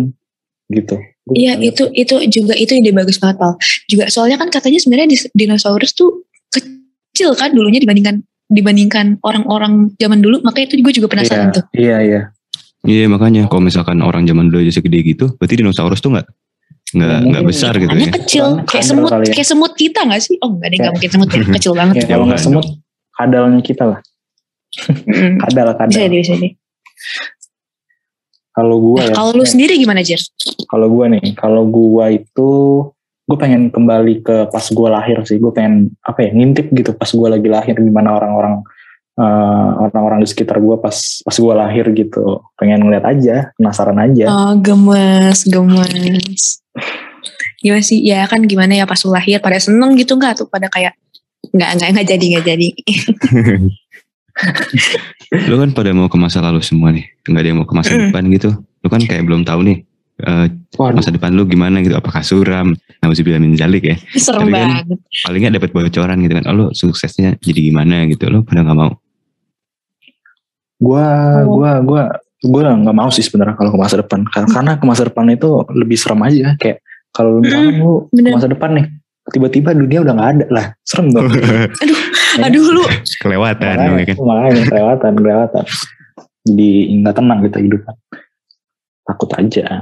gitu. 0.69 0.95
Iya 1.31 1.53
itu 1.59 1.83
itu 1.91 2.15
juga 2.27 2.53
itu 2.53 2.73
ide 2.73 2.89
bagus 2.89 3.17
banget 3.17 3.37
Pal. 3.37 3.53
Juga 3.85 4.07
soalnya 4.07 4.37
kan 4.37 4.49
katanya 4.49 4.77
sebenarnya 4.77 5.07
dinosaurus 5.31 5.93
tuh 5.93 6.25
kecil 6.49 7.33
kan 7.33 7.51
dulunya 7.51 7.77
dibandingkan 7.77 8.21
dibandingkan 8.47 9.21
orang-orang 9.21 9.93
zaman 9.95 10.19
dulu. 10.19 10.41
Makanya 10.41 10.65
itu 10.69 10.75
gue 10.79 10.93
juga 10.95 11.07
penasaran 11.07 11.49
Iya, 11.49 11.55
tuh. 11.55 11.63
Iya 11.73 11.97
iya. 12.01 12.21
Iya 12.79 13.05
makanya 13.05 13.45
kalau 13.45 13.61
misalkan 13.61 13.99
orang 13.99 14.23
zaman 14.23 14.47
dulu 14.47 14.63
aja 14.63 14.71
segede 14.71 15.03
gitu, 15.03 15.35
berarti 15.35 15.59
dinosaurus 15.59 15.99
tuh 15.99 16.15
nggak 16.15 16.27
nggak 16.89 17.05
Ya, 17.05 17.17
nggak 17.19 17.43
mungkin 17.43 17.49
besar 17.53 17.73
gitu 17.75 17.93
ya. 17.93 18.09
kecil 18.17 18.45
kayak 18.65 18.81
semut 18.81 19.11
kali 19.11 19.25
ya. 19.29 19.33
kayak 19.35 19.47
semut 19.47 19.73
kita 19.75 19.99
nggak 20.09 20.21
sih? 20.23 20.35
Oh 20.41 20.49
enggak 20.49 20.67
deh 20.71 20.77
nggak 20.79 20.79
Kayak- 20.79 20.93
mungkin 20.95 21.09
semut 21.11 21.27
ya. 21.29 21.37
kecil 21.59 21.73
banget. 21.77 21.95
Ya, 21.95 22.05
kalau 22.07 22.25
nggak 22.25 22.41
semut 22.41 22.65
kadalnya 23.13 23.61
kita 23.61 23.83
lah. 23.85 23.99
Kadal 25.43 25.67
bisa 25.69 25.77
kadal. 25.77 26.07
deh 26.07 26.17
bisa 26.17 26.33
deh. 26.35 26.51
Kalau 28.59 28.75
gua 28.83 28.97
Nah, 28.99 29.07
ya. 29.07 29.15
kalau 29.15 29.31
lu 29.39 29.45
sendiri 29.47 29.79
gimana 29.79 30.03
Jir? 30.03 30.19
Kalau 30.67 30.87
gua 30.91 31.07
nih, 31.07 31.31
kalau 31.39 31.63
gua 31.63 32.11
itu 32.11 32.51
gue 33.29 33.37
pengen 33.37 33.69
kembali 33.69 34.25
ke 34.25 34.49
pas 34.51 34.65
gua 34.75 34.99
lahir 34.99 35.21
sih. 35.23 35.39
Gue 35.39 35.53
pengen 35.55 35.95
apa 36.03 36.27
ya 36.27 36.35
ngintip 36.35 36.73
gitu 36.75 36.91
pas 36.91 37.07
gua 37.15 37.31
lagi 37.37 37.47
lahir 37.47 37.77
gimana 37.79 38.19
orang-orang 38.19 38.59
eh, 39.19 39.69
orang-orang 39.87 40.19
di 40.23 40.27
sekitar 40.27 40.59
gua 40.59 40.75
pas 40.81 40.97
pas 41.23 41.35
gua 41.39 41.53
lahir 41.63 41.87
gitu. 41.95 42.43
Pengen 42.59 42.83
ngeliat 42.83 43.05
aja, 43.07 43.55
penasaran 43.55 43.95
aja. 44.01 44.27
Oh 44.27 44.53
gemes 44.59 45.47
gemes. 45.47 46.59
Gimana 47.63 47.83
sih? 47.83 48.03
Ya 48.03 48.27
kan 48.27 48.43
gimana 48.43 48.75
ya 48.75 48.83
pas 48.83 48.99
lu 49.07 49.15
lahir 49.15 49.39
pada 49.39 49.59
seneng 49.61 49.95
gitu 49.95 50.19
nggak 50.19 50.43
tuh 50.43 50.47
pada 50.51 50.67
kayak 50.67 50.99
nggak 51.55 51.69
nggak 51.79 51.89
nggak 51.95 52.07
jadi 52.11 52.25
nggak 52.35 52.45
jadi. 52.49 52.67
Lu 55.45 55.55
kan 55.55 55.69
pada 55.71 55.91
mau 55.91 56.07
ke 56.07 56.15
masa 56.15 56.39
lalu 56.39 56.59
semua 56.59 56.89
nih, 56.89 57.05
nggak 57.23 57.37
ada 57.37 57.47
yang 57.47 57.59
mau 57.59 57.67
ke 57.67 57.75
masa 57.75 57.91
Mm. 57.91 58.01
depan 58.09 58.23
gitu. 58.31 58.49
Lu 58.79 58.87
kan 58.87 59.01
kayak 59.01 59.23
belum 59.23 59.43
tahu 59.43 59.61
nih 59.63 59.77
eh, 60.19 60.47
Waduh, 60.75 60.99
masa 60.99 61.09
depan 61.09 61.31
lu 61.31 61.43
gimana 61.43 61.79
gitu, 61.79 61.95
apakah 61.95 62.19
suram, 62.19 62.75
nauzubillah 62.99 63.39
min 63.39 63.55
zalik 63.55 63.83
ya. 63.85 63.95
Serem 64.13 64.45
Tapi 64.45 64.51
kan- 64.51 64.83
banget. 64.83 64.99
Paling 65.23 65.39
nggak 65.41 65.55
dapat 65.55 65.69
bocoran 65.71 66.17
gitu 66.19 66.33
kan, 66.33 66.45
oh 66.45 66.53
lu 66.53 66.65
suksesnya 66.69 67.29
jadi 67.37 67.59
gimana 67.63 68.03
gitu, 68.05 68.27
lu 68.27 68.43
pada 68.43 68.61
nggak 68.61 68.75
mau. 68.75 68.91
gua 70.77 71.07
Oh. 71.43 71.59
gua 71.59 71.71
gua 71.79 72.03
gua 72.41 72.71
nggak 72.73 72.95
mau 72.95 73.07
sih 73.07 73.19
sebenarnya 73.19 73.51
kalau 73.53 73.67
ke 73.69 73.79
masa 73.79 73.95
depan. 73.95 74.23
Kar- 74.25 74.47
Karena 74.47 74.75
ke 74.75 74.85
masa 74.85 75.03
depan 75.03 75.27
itu 75.27 75.47
lebih 75.71 75.95
serem 75.95 76.19
aja. 76.19 76.55
Kayak 76.55 76.79
kalau 77.11 77.35
lu 77.35 77.39
misalkan 77.41 77.73
lu 77.75 77.91
ke 78.09 78.31
masa 78.31 78.47
depan 78.47 78.69
nih, 78.75 78.85
tiba-tiba 79.29 79.73
dunia 79.73 80.01
udah 80.01 80.13
nggak 80.13 80.31
ada. 80.37 80.45
Lah, 80.49 80.65
serem 80.83 81.13
dong. 81.13 81.29
Aduh 82.45 82.65
lu. 82.73 82.83
Kelewatan 83.19 83.73
lu 83.75 83.93
ya 84.01 84.05
kan. 84.13 84.15
makanya 84.21 84.63
kelewatan 84.69 85.13
kelewatan. 85.17 85.63
Jadi 86.45 86.69
nggak 87.01 87.15
tenang 87.17 87.39
kita 87.45 87.57
hidup 87.61 87.81
takut 89.05 89.29
aja. 89.35 89.81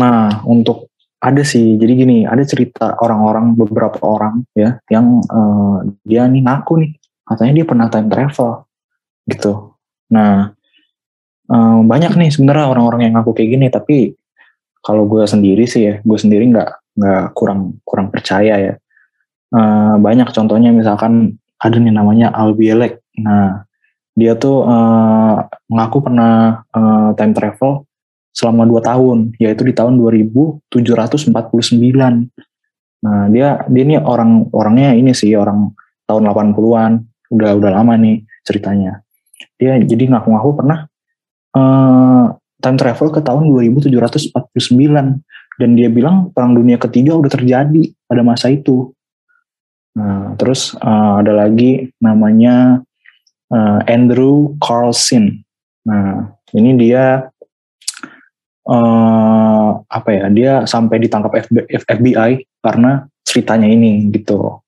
Nah 0.00 0.40
untuk 0.48 0.88
ada 1.20 1.44
sih 1.44 1.76
jadi 1.76 1.92
gini 1.92 2.24
ada 2.24 2.40
cerita 2.48 2.96
orang-orang 3.04 3.52
beberapa 3.52 4.00
orang 4.00 4.48
ya 4.56 4.80
yang 4.88 5.20
eh, 5.20 5.76
dia 6.08 6.24
nih 6.24 6.42
ngaku 6.44 6.72
nih. 6.80 6.92
Katanya 7.28 7.52
dia 7.62 7.66
pernah 7.68 7.86
time 7.92 8.08
travel 8.08 8.50
gitu. 9.28 9.76
Nah 10.10 10.50
eh, 11.52 11.78
banyak 11.84 12.12
nih 12.16 12.30
sebenarnya 12.32 12.66
orang-orang 12.72 13.00
yang 13.06 13.14
ngaku 13.20 13.36
kayak 13.36 13.50
gini 13.54 13.66
tapi 13.68 13.96
kalau 14.80 15.04
gue 15.06 15.24
sendiri 15.28 15.64
sih 15.68 15.82
ya 15.86 15.94
gue 16.00 16.18
sendiri 16.18 16.48
nggak 16.50 16.70
nggak 16.96 17.24
kurang 17.36 17.78
kurang 17.84 18.08
percaya 18.10 18.56
ya 18.56 18.74
Eh, 19.50 19.94
banyak 19.98 20.30
contohnya 20.30 20.70
misalkan 20.70 21.34
ada 21.58 21.76
nih 21.82 21.90
namanya 21.90 22.30
Albielek. 22.30 23.02
Nah, 23.18 23.66
dia 24.14 24.38
tuh 24.38 24.62
eh, 24.62 25.36
mengaku 25.66 26.06
pernah 26.06 26.62
eh, 26.70 27.10
time 27.18 27.34
travel 27.34 27.82
selama 28.30 28.62
2 28.62 28.78
tahun, 28.78 29.18
yaitu 29.42 29.66
di 29.66 29.74
tahun 29.74 29.98
2749. 29.98 31.34
Nah, 33.00 33.26
dia 33.34 33.66
dia 33.66 33.82
ini 33.82 33.98
orang 33.98 34.46
orangnya 34.54 34.94
ini 34.94 35.10
sih 35.10 35.34
orang 35.34 35.74
tahun 36.06 36.30
80-an, 36.30 36.92
udah 37.34 37.50
udah 37.58 37.70
lama 37.74 37.98
nih 37.98 38.22
ceritanya. 38.46 39.02
Dia 39.58 39.82
jadi 39.82 40.14
ngaku-ngaku 40.14 40.50
pernah 40.62 40.86
eh, 41.58 42.24
time 42.60 42.76
travel 42.76 43.08
ke 43.10 43.20
tahun 43.24 43.50
2749 43.50 45.20
dan 45.60 45.70
dia 45.76 45.88
bilang 45.92 46.32
perang 46.32 46.56
dunia 46.56 46.80
ketiga 46.80 47.16
udah 47.16 47.28
terjadi 47.28 47.92
pada 48.08 48.22
masa 48.24 48.48
itu. 48.48 48.92
Nah, 49.96 50.32
terus 50.40 50.72
eh, 50.78 51.12
ada 51.20 51.32
lagi 51.34 51.92
namanya 52.00 52.80
eh, 53.52 53.80
Andrew 53.90 54.56
Carlson. 54.62 55.44
Nah, 55.84 56.32
ini 56.56 56.70
dia 56.80 57.28
eh 58.70 59.70
apa 59.80 60.08
ya? 60.14 60.24
Dia 60.32 60.52
sampai 60.64 60.96
ditangkap 61.02 61.32
FB 61.48 61.56
FBI 61.84 62.30
karena 62.64 63.04
ceritanya 63.26 63.68
ini 63.68 64.08
gitu. 64.14 64.62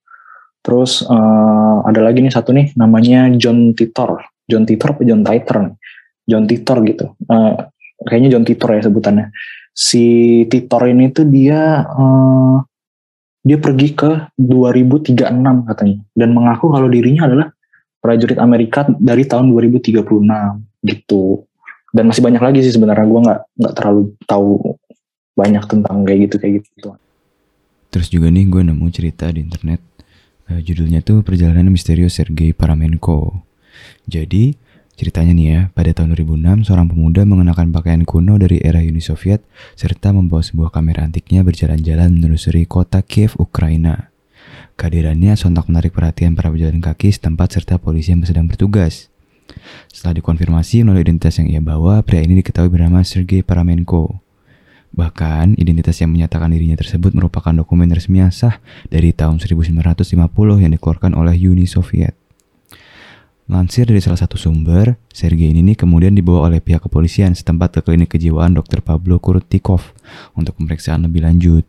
Terus 0.63 1.03
eh, 1.07 1.77
ada 1.89 2.01
lagi 2.05 2.21
nih 2.21 2.35
satu 2.35 2.53
nih 2.53 2.77
namanya 2.77 3.33
John 3.41 3.73
Titor. 3.73 4.21
John 4.47 4.69
Titor 4.69 4.93
apa 4.99 5.03
John 5.07 5.23
Titor? 5.25 5.59
John 6.27 6.45
Titor 6.47 6.79
gitu. 6.87 7.07
Eh, 7.31 7.55
kayaknya 8.07 8.38
John 8.38 8.45
Titor 8.47 8.71
ya 8.77 8.83
sebutannya. 8.87 9.27
Si 9.73 10.05
Titor 10.47 10.88
ini 10.91 11.11
tuh 11.11 11.27
dia 11.27 11.83
eh, 11.87 12.57
dia 13.43 13.59
pergi 13.59 13.88
ke 13.95 14.11
2036 14.38 15.19
katanya. 15.69 15.99
Dan 16.15 16.29
mengaku 16.35 16.71
kalau 16.71 16.87
dirinya 16.87 17.27
adalah 17.27 17.49
prajurit 17.99 18.38
Amerika 18.38 18.87
dari 18.99 19.27
tahun 19.27 19.51
2036 19.51 20.03
gitu. 20.87 21.47
Dan 21.93 22.09
masih 22.09 22.23
banyak 22.25 22.43
lagi 22.43 22.61
sih 22.65 22.75
sebenarnya. 22.75 23.07
Gue 23.07 23.21
nggak 23.23 23.41
nggak 23.59 23.75
terlalu 23.75 24.03
tahu 24.25 24.79
banyak 25.33 25.65
tentang 25.65 26.05
kayak 26.05 26.29
gitu 26.29 26.37
kayak 26.37 26.55
gitu 26.61 26.93
Terus 27.93 28.09
juga 28.09 28.29
nih 28.33 28.49
gue 28.49 28.62
nemu 28.65 28.87
cerita 28.88 29.29
di 29.29 29.45
internet. 29.45 29.81
Eh, 30.49 30.61
judulnya 30.65 31.05
tuh 31.05 31.21
Perjalanan 31.21 31.69
Misterius 31.69 32.17
Sergei 32.17 32.57
Paramenko. 32.57 33.45
Jadi 34.09 34.57
Ceritanya 34.93 35.33
nih 35.33 35.47
ya, 35.49 35.61
pada 35.73 35.91
tahun 35.97 36.13
2006 36.13 36.69
seorang 36.69 36.87
pemuda 36.93 37.25
mengenakan 37.25 37.73
pakaian 37.73 38.05
kuno 38.05 38.37
dari 38.37 38.61
era 38.61 38.85
Uni 38.85 39.01
Soviet 39.01 39.41
serta 39.73 40.13
membawa 40.13 40.45
sebuah 40.45 40.69
kamera 40.69 41.09
antiknya 41.09 41.41
berjalan-jalan 41.41 42.13
menelusuri 42.13 42.69
kota 42.69 43.01
Kiev, 43.01 43.33
Ukraina. 43.41 44.13
Kehadirannya 44.77 45.33
sontak 45.37 45.69
menarik 45.73 45.97
perhatian 45.97 46.37
para 46.37 46.53
pejalan 46.53 46.85
kaki 46.85 47.09
setempat 47.09 47.57
serta 47.57 47.81
polisi 47.81 48.13
yang 48.13 48.25
sedang 48.29 48.45
bertugas. 48.45 49.09
Setelah 49.89 50.21
dikonfirmasi 50.21 50.85
melalui 50.85 51.05
identitas 51.05 51.41
yang 51.41 51.49
ia 51.49 51.61
bawa, 51.65 52.01
pria 52.05 52.25
ini 52.25 52.41
diketahui 52.41 52.73
bernama 52.73 53.05
Sergei 53.05 53.45
Paramenko. 53.45 54.21
Bahkan, 54.93 55.57
identitas 55.57 55.97
yang 56.05 56.13
menyatakan 56.13 56.53
dirinya 56.53 56.77
tersebut 56.77 57.17
merupakan 57.17 57.53
dokumen 57.57 57.89
resmi 57.89 58.21
yang 58.21 58.33
sah 58.33 58.61
dari 58.93 59.17
tahun 59.17 59.41
1950 59.41 60.05
yang 60.61 60.73
dikeluarkan 60.77 61.17
oleh 61.17 61.33
Uni 61.49 61.65
Soviet. 61.65 62.13
Lansir 63.53 63.85
dari 63.85 64.01
salah 64.01 64.17
satu 64.17 64.41
sumber, 64.41 64.97
Sergei 65.12 65.53
ini 65.53 65.77
kemudian 65.77 66.17
dibawa 66.17 66.49
oleh 66.49 66.65
pihak 66.65 66.88
kepolisian 66.88 67.37
setempat 67.37 67.77
ke 67.77 67.81
klinik 67.85 68.17
kejiwaan 68.17 68.57
Dr. 68.57 68.81
Pablo 68.81 69.21
Kurutikov 69.21 69.93
untuk 70.33 70.57
pemeriksaan 70.57 71.05
lebih 71.05 71.21
lanjut. 71.21 71.69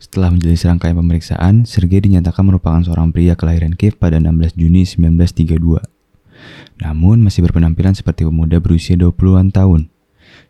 Setelah 0.00 0.32
menjalani 0.32 0.56
serangkaian 0.56 0.96
pemeriksaan, 0.96 1.68
Sergei 1.68 2.00
dinyatakan 2.00 2.40
merupakan 2.40 2.80
seorang 2.80 3.12
pria 3.12 3.36
kelahiran 3.36 3.76
Kiev 3.76 4.00
pada 4.00 4.16
16 4.16 4.56
Juni 4.56 4.88
1932. 4.88 5.84
Namun 6.88 7.20
masih 7.20 7.44
berpenampilan 7.44 7.92
seperti 7.92 8.24
pemuda 8.24 8.56
berusia 8.56 8.96
20-an 8.96 9.52
tahun. 9.52 9.92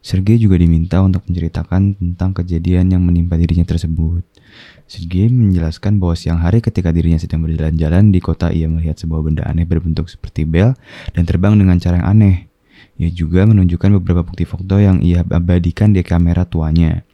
Sergei 0.07 0.39
juga 0.39 0.55
diminta 0.55 1.03
untuk 1.03 1.27
menceritakan 1.27 1.99
tentang 1.99 2.31
kejadian 2.31 2.95
yang 2.95 3.03
menimpa 3.03 3.35
dirinya 3.35 3.67
tersebut. 3.67 4.23
Sergei 4.91 5.31
menjelaskan 5.31 6.03
bahwa 6.03 6.19
siang 6.19 6.43
hari 6.43 6.59
ketika 6.59 6.91
dirinya 6.91 7.15
sedang 7.15 7.47
berjalan-jalan 7.47 8.11
di 8.11 8.19
kota 8.19 8.51
ia 8.51 8.67
melihat 8.67 8.99
sebuah 8.99 9.23
benda 9.23 9.47
aneh 9.47 9.63
berbentuk 9.63 10.11
seperti 10.11 10.43
bel 10.43 10.75
dan 11.15 11.23
terbang 11.23 11.55
dengan 11.55 11.79
cara 11.79 12.03
yang 12.03 12.19
aneh. 12.19 12.51
Ia 12.99 13.07
juga 13.15 13.47
menunjukkan 13.47 14.03
beberapa 14.03 14.27
bukti 14.27 14.43
foto 14.43 14.83
yang 14.83 14.99
ia 14.99 15.23
abadikan 15.23 15.95
di 15.95 16.03
kamera 16.03 16.43
tuanya. 16.43 17.07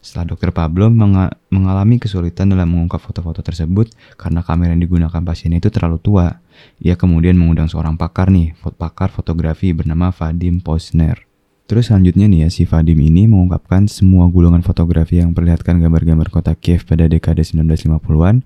Setelah 0.00 0.32
dokter 0.32 0.56
Pablo 0.56 0.88
menga 0.88 1.36
mengalami 1.52 2.00
kesulitan 2.00 2.48
dalam 2.48 2.72
mengungkap 2.72 2.96
foto-foto 2.96 3.44
tersebut 3.44 3.92
karena 4.16 4.40
kamera 4.40 4.72
yang 4.72 4.88
digunakan 4.88 5.20
pasien 5.20 5.52
itu 5.52 5.68
terlalu 5.68 6.00
tua, 6.00 6.40
ia 6.80 6.96
kemudian 6.96 7.36
mengundang 7.36 7.68
seorang 7.68 8.00
pakar 8.00 8.32
nih, 8.32 8.56
pakar 8.80 9.12
fotografi 9.12 9.76
bernama 9.76 10.08
Vadim 10.16 10.64
Posner. 10.64 11.27
Terus 11.68 11.92
selanjutnya 11.92 12.24
nih 12.32 12.40
ya, 12.40 12.48
si 12.48 12.64
Vadim 12.64 12.96
ini 12.96 13.28
mengungkapkan 13.28 13.92
semua 13.92 14.24
gulungan 14.32 14.64
fotografi 14.64 15.20
yang 15.20 15.36
perlihatkan 15.36 15.76
gambar-gambar 15.76 16.32
kota 16.32 16.56
Kiev 16.56 16.88
pada 16.88 17.04
dekade 17.04 17.44
1950-an. 17.44 18.40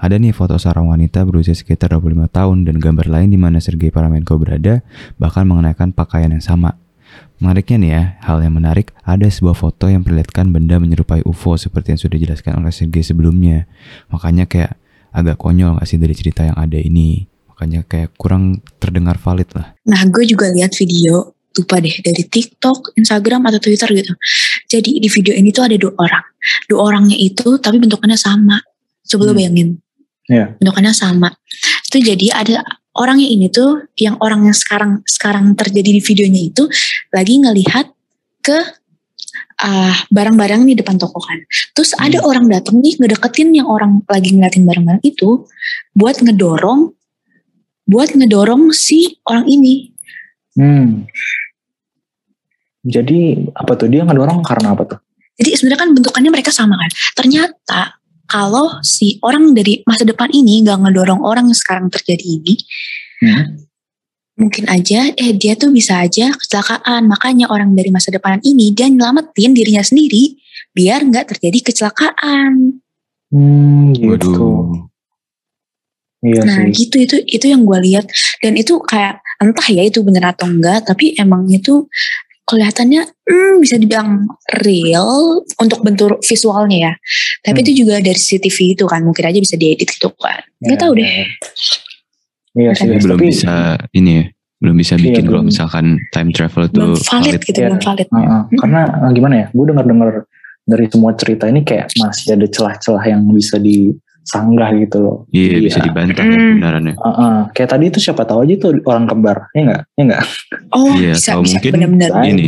Ada 0.00 0.16
nih 0.16 0.32
foto 0.32 0.56
seorang 0.56 0.88
wanita 0.88 1.20
berusia 1.28 1.52
sekitar 1.52 1.92
25 1.92 2.32
tahun 2.32 2.64
dan 2.64 2.80
gambar 2.80 3.12
lain 3.12 3.28
di 3.28 3.36
mana 3.36 3.60
Sergei 3.60 3.92
Paramenko 3.92 4.40
berada, 4.40 4.80
bahkan 5.20 5.44
mengenakan 5.44 5.92
pakaian 5.92 6.32
yang 6.32 6.40
sama. 6.40 6.80
Menariknya 7.44 7.76
nih 7.76 7.90
ya, 7.92 8.02
hal 8.24 8.40
yang 8.40 8.56
menarik, 8.56 8.96
ada 9.04 9.28
sebuah 9.28 9.52
foto 9.52 9.92
yang 9.92 10.00
perlihatkan 10.00 10.48
benda 10.48 10.80
menyerupai 10.80 11.20
UFO 11.28 11.60
seperti 11.60 11.92
yang 11.92 12.00
sudah 12.00 12.16
dijelaskan 12.16 12.56
oleh 12.56 12.72
Sergei 12.72 13.04
sebelumnya. 13.04 13.68
Makanya 14.08 14.48
kayak 14.48 14.80
agak 15.12 15.36
konyol 15.36 15.76
gak 15.76 15.84
sih 15.84 16.00
dari 16.00 16.16
cerita 16.16 16.48
yang 16.48 16.56
ada 16.56 16.80
ini. 16.80 17.28
Makanya 17.52 17.84
kayak 17.84 18.16
kurang 18.16 18.64
terdengar 18.80 19.20
valid 19.20 19.52
lah. 19.52 19.76
Nah, 19.84 20.08
gue 20.08 20.24
juga 20.24 20.48
lihat 20.48 20.72
video 20.72 21.36
lupa 21.58 21.80
deh 21.80 21.92
dari 22.00 22.24
TikTok, 22.24 22.96
Instagram 22.96 23.44
atau 23.48 23.60
Twitter 23.60 23.88
gitu. 23.92 24.12
Jadi 24.68 25.00
di 25.00 25.08
video 25.08 25.32
ini 25.36 25.52
tuh 25.52 25.68
ada 25.68 25.76
dua 25.76 25.92
orang. 26.00 26.24
Dua 26.68 26.80
orangnya 26.92 27.16
itu 27.16 27.60
tapi 27.60 27.76
bentukannya 27.78 28.16
sama. 28.16 28.60
Coba 29.04 29.28
lo 29.28 29.32
Hmm. 29.32 29.38
bayangin. 29.38 29.68
Iya. 30.30 30.56
Bentukannya 30.56 30.94
sama. 30.96 31.28
Itu 31.90 32.00
jadi 32.00 32.32
ada 32.32 32.64
orangnya 32.96 33.28
ini 33.28 33.52
tuh 33.52 33.84
yang 34.00 34.16
orang 34.20 34.48
yang 34.48 34.56
sekarang 34.56 35.04
sekarang 35.04 35.52
terjadi 35.56 35.90
di 35.96 36.00
videonya 36.00 36.40
itu 36.48 36.64
lagi 37.12 37.34
ngelihat 37.40 37.92
ke 38.40 38.58
ah, 39.62 39.94
barang-barang 40.10 40.66
di 40.66 40.74
depan 40.74 40.98
toko 40.98 41.20
kan. 41.22 41.38
Terus 41.76 41.94
ada 42.00 42.18
orang 42.24 42.48
datang 42.50 42.80
nih 42.82 42.98
ngedeketin 42.98 43.54
yang 43.54 43.68
orang 43.68 44.02
lagi 44.10 44.34
ngeliatin 44.34 44.64
barang-barang 44.66 45.02
itu 45.04 45.44
buat 45.94 46.18
ngedorong 46.18 46.90
buat 47.82 48.14
ngedorong 48.14 48.70
si 48.72 49.18
orang 49.26 49.46
ini 49.50 49.92
Hmm. 50.52 51.08
Jadi 52.82 53.46
apa 53.54 53.72
tuh 53.78 53.86
dia 53.86 54.02
ngedorong 54.02 54.42
karena 54.42 54.74
apa 54.74 54.82
tuh? 54.84 54.98
Jadi 55.38 55.54
sebenarnya 55.54 55.80
kan 55.86 55.90
bentukannya 55.94 56.30
mereka 56.30 56.50
sama 56.50 56.74
kan. 56.74 56.90
Ternyata 57.16 57.80
kalau 58.26 58.82
si 58.82 59.16
orang 59.22 59.54
dari 59.54 59.80
masa 59.86 60.02
depan 60.02 60.28
ini 60.30 60.66
nggak 60.66 60.82
ngedorong 60.82 61.22
orang 61.22 61.46
yang 61.48 61.58
sekarang 61.58 61.86
terjadi 61.88 62.26
ini, 62.26 62.54
Hmm. 63.22 63.62
mungkin 64.34 64.66
aja 64.66 65.14
eh 65.14 65.30
dia 65.30 65.54
tuh 65.54 65.70
bisa 65.70 66.02
aja 66.02 66.34
kecelakaan. 66.34 67.06
Makanya 67.06 67.46
orang 67.46 67.70
dari 67.78 67.94
masa 67.94 68.10
depan 68.10 68.42
ini 68.42 68.74
dia 68.74 68.90
nyelamatin 68.90 69.54
dirinya 69.54 69.80
sendiri 69.80 70.34
biar 70.74 71.06
nggak 71.06 71.30
terjadi 71.30 71.70
kecelakaan. 71.70 72.82
Hmm, 73.30 73.94
gitu. 73.94 74.10
Waduh. 74.10 74.90
Iya 76.22 76.42
Nah 76.46 76.58
sih. 76.70 76.86
gitu 76.86 76.96
itu 77.02 77.16
itu 77.26 77.46
yang 77.50 77.66
gue 77.66 77.78
lihat 77.82 78.06
dan 78.38 78.54
itu 78.54 78.78
kayak 78.86 79.18
entah 79.42 79.66
ya 79.70 79.82
itu 79.82 80.06
bener 80.06 80.22
atau 80.22 80.46
enggak 80.46 80.86
tapi 80.86 81.18
emang 81.18 81.50
itu 81.50 81.90
kelihatannya 82.52 83.02
hmm, 83.08 83.54
bisa 83.58 83.80
dibilang 83.80 84.28
real 84.60 85.40
untuk 85.56 85.80
bentuk 85.80 86.20
visualnya 86.20 86.78
ya. 86.78 86.92
Tapi 87.40 87.58
Hmm. 87.58 87.64
itu 87.64 87.72
juga 87.80 87.98
dari 87.98 88.14
CCTV 88.14 88.76
itu 88.76 88.84
kan 88.84 89.00
mungkin 89.00 89.24
aja 89.24 89.40
bisa 89.40 89.56
diedit 89.56 89.88
gitu 89.88 90.12
kan. 90.14 90.44
Ya, 90.60 90.76
tahu 90.76 90.92
deh. 90.94 91.08
ya. 91.08 91.24
Iya 92.52 92.70
sih. 92.76 92.84
Tapi 92.84 93.00
belum 93.00 93.18
Tapi 93.18 93.26
bisa 93.26 93.54
ini 93.90 94.10
ya, 94.12 94.24
belum 94.60 94.76
bisa 94.76 94.94
Iya, 94.94 95.02
bikin 95.02 95.24
kalau 95.24 95.40
belum. 95.40 95.46
misalkan 95.48 95.84
time 96.12 96.30
travel 96.30 96.62
itu 96.68 96.76
Belum 96.76 97.00
valid 97.00 97.40
gitu, 97.40 97.58
Iya. 97.58 97.66
belum 97.72 97.80
valid. 97.80 98.06
uh, 98.06 98.16
uh, 98.20 98.42
karena 98.60 98.80
uh, 99.00 99.10
gimana 99.10 99.34
ya? 99.34 99.46
Gue 99.50 99.64
dengar-dengar 99.66 100.10
dari 100.62 100.84
semua 100.86 101.10
cerita 101.16 101.44
ini 101.48 101.64
kayak 101.64 101.90
masih 101.96 102.36
ada 102.36 102.46
celah-celah 102.46 103.04
yang 103.08 103.24
bisa 103.32 103.56
disanggah 104.22 104.70
gitu 104.78 104.96
loh. 104.98 105.16
Iya, 105.28 105.58
bisa 105.60 105.78
dibantah 105.78 106.22
ya 106.22 106.30
Mm. 106.30 106.46
kebenarannya. 106.56 106.94
Uh, 106.96 107.08
uh, 107.10 107.36
kayak 107.50 107.70
tadi 107.70 107.84
itu 107.86 107.98
siapa 107.98 108.22
tahu 108.22 108.42
aja 108.42 108.54
tuh 108.56 108.70
orang 108.84 109.04
kembar, 109.04 109.50
ya 109.50 109.60
enggak? 109.60 109.82
Ya 109.92 110.02
enggak? 110.02 110.24
Oh 110.70 110.94
Iya, 110.94 111.12
bisa 111.12 111.30
bisa 111.36 111.58
mungkin 111.58 111.70
benar-benar. 111.90 112.10
ini. 112.24 112.46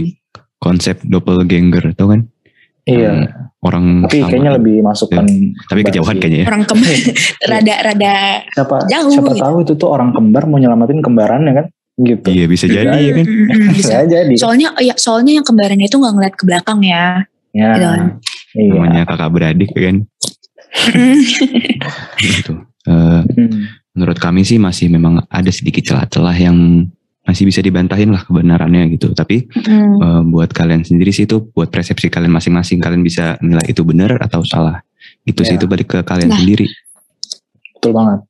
Konsep 0.56 0.96
doppelganger 1.02 1.92
tau 1.92 2.08
kan? 2.08 2.20
Iya. 2.84 3.10
Hmm, 3.12 3.42
Orang 3.58 4.04
Tapi 4.04 4.20
sama. 4.20 4.28
kayaknya 4.28 4.52
lebih 4.54 4.76
masukkan 4.80 5.24
Tapi 5.24 5.80
kembar 5.80 5.88
kejauhan 5.88 6.14
sih. 6.14 6.20
kayaknya 6.20 6.38
ya. 6.38 6.46
Orang 6.46 6.62
kembar 6.62 6.94
rada-rada 7.50 8.14
Siapa 8.46 8.76
Jauh 8.84 9.08
siapa 9.08 9.30
gitu. 9.30 9.40
tahu 9.40 9.56
itu 9.60 9.72
tuh 9.74 9.88
orang 9.88 10.10
kembar 10.12 10.42
mau 10.44 10.58
nyelamatin 10.58 11.00
kembarannya 11.00 11.52
kan? 11.54 11.66
Gitu. 11.96 12.26
Iya 12.28 12.44
bisa 12.44 12.64
jadi 12.66 12.92
ya 12.92 13.12
kan. 13.14 13.24
Bisa. 13.24 13.72
Bisa 13.72 13.96
jadi. 14.04 14.34
Soalnya 14.36 14.68
ya 14.78 14.92
soalnya 14.94 15.32
yang 15.32 15.46
kembarannya 15.46 15.86
itu 15.86 15.96
nggak 15.96 16.12
ngeliat 16.12 16.34
ke 16.34 16.44
belakang 16.44 16.80
ya. 16.80 17.24
Ya. 17.50 17.68
Gitu 17.72 17.86
kan. 17.86 18.04
Iya. 18.52 18.68
Namanya 18.70 19.02
kakak 19.06 19.30
beradik 19.32 19.70
kan. 19.72 19.96
Gitu. 22.18 22.54
Eh, 22.84 23.22
Hmm. 23.24 23.60
menurut 23.94 24.18
kami 24.18 24.42
sih 24.42 24.58
masih 24.58 24.90
memang 24.90 25.24
ada 25.30 25.48
sedikit 25.48 25.86
celah-celah 25.86 26.36
yang 26.36 26.56
masih 27.24 27.48
bisa 27.48 27.64
dibantahin 27.64 28.12
lah 28.12 28.20
kebenarannya 28.20 28.92
gitu. 28.92 29.16
Tapi 29.16 29.48
Mm. 29.48 29.96
eh, 29.96 30.22
buat 30.28 30.50
kalian 30.52 30.84
sendiri 30.84 31.08
sih 31.08 31.24
itu 31.24 31.40
buat 31.48 31.72
persepsi 31.72 32.12
kalian 32.12 32.28
masing-masing 32.28 32.82
kalian 32.82 33.00
bisa 33.00 33.40
nilai 33.40 33.64
itu 33.64 33.80
benar 33.80 34.20
atau 34.20 34.44
salah. 34.44 34.84
Itu 35.24 35.40
sih 35.40 35.56
Ya. 35.56 35.58
itu 35.58 35.64
balik 35.64 35.88
ke 35.88 35.98
kalian 36.04 36.28
Nah. 36.28 36.36
sendiri. 36.36 36.68
Betul 37.74 37.96
banget. 37.96 38.20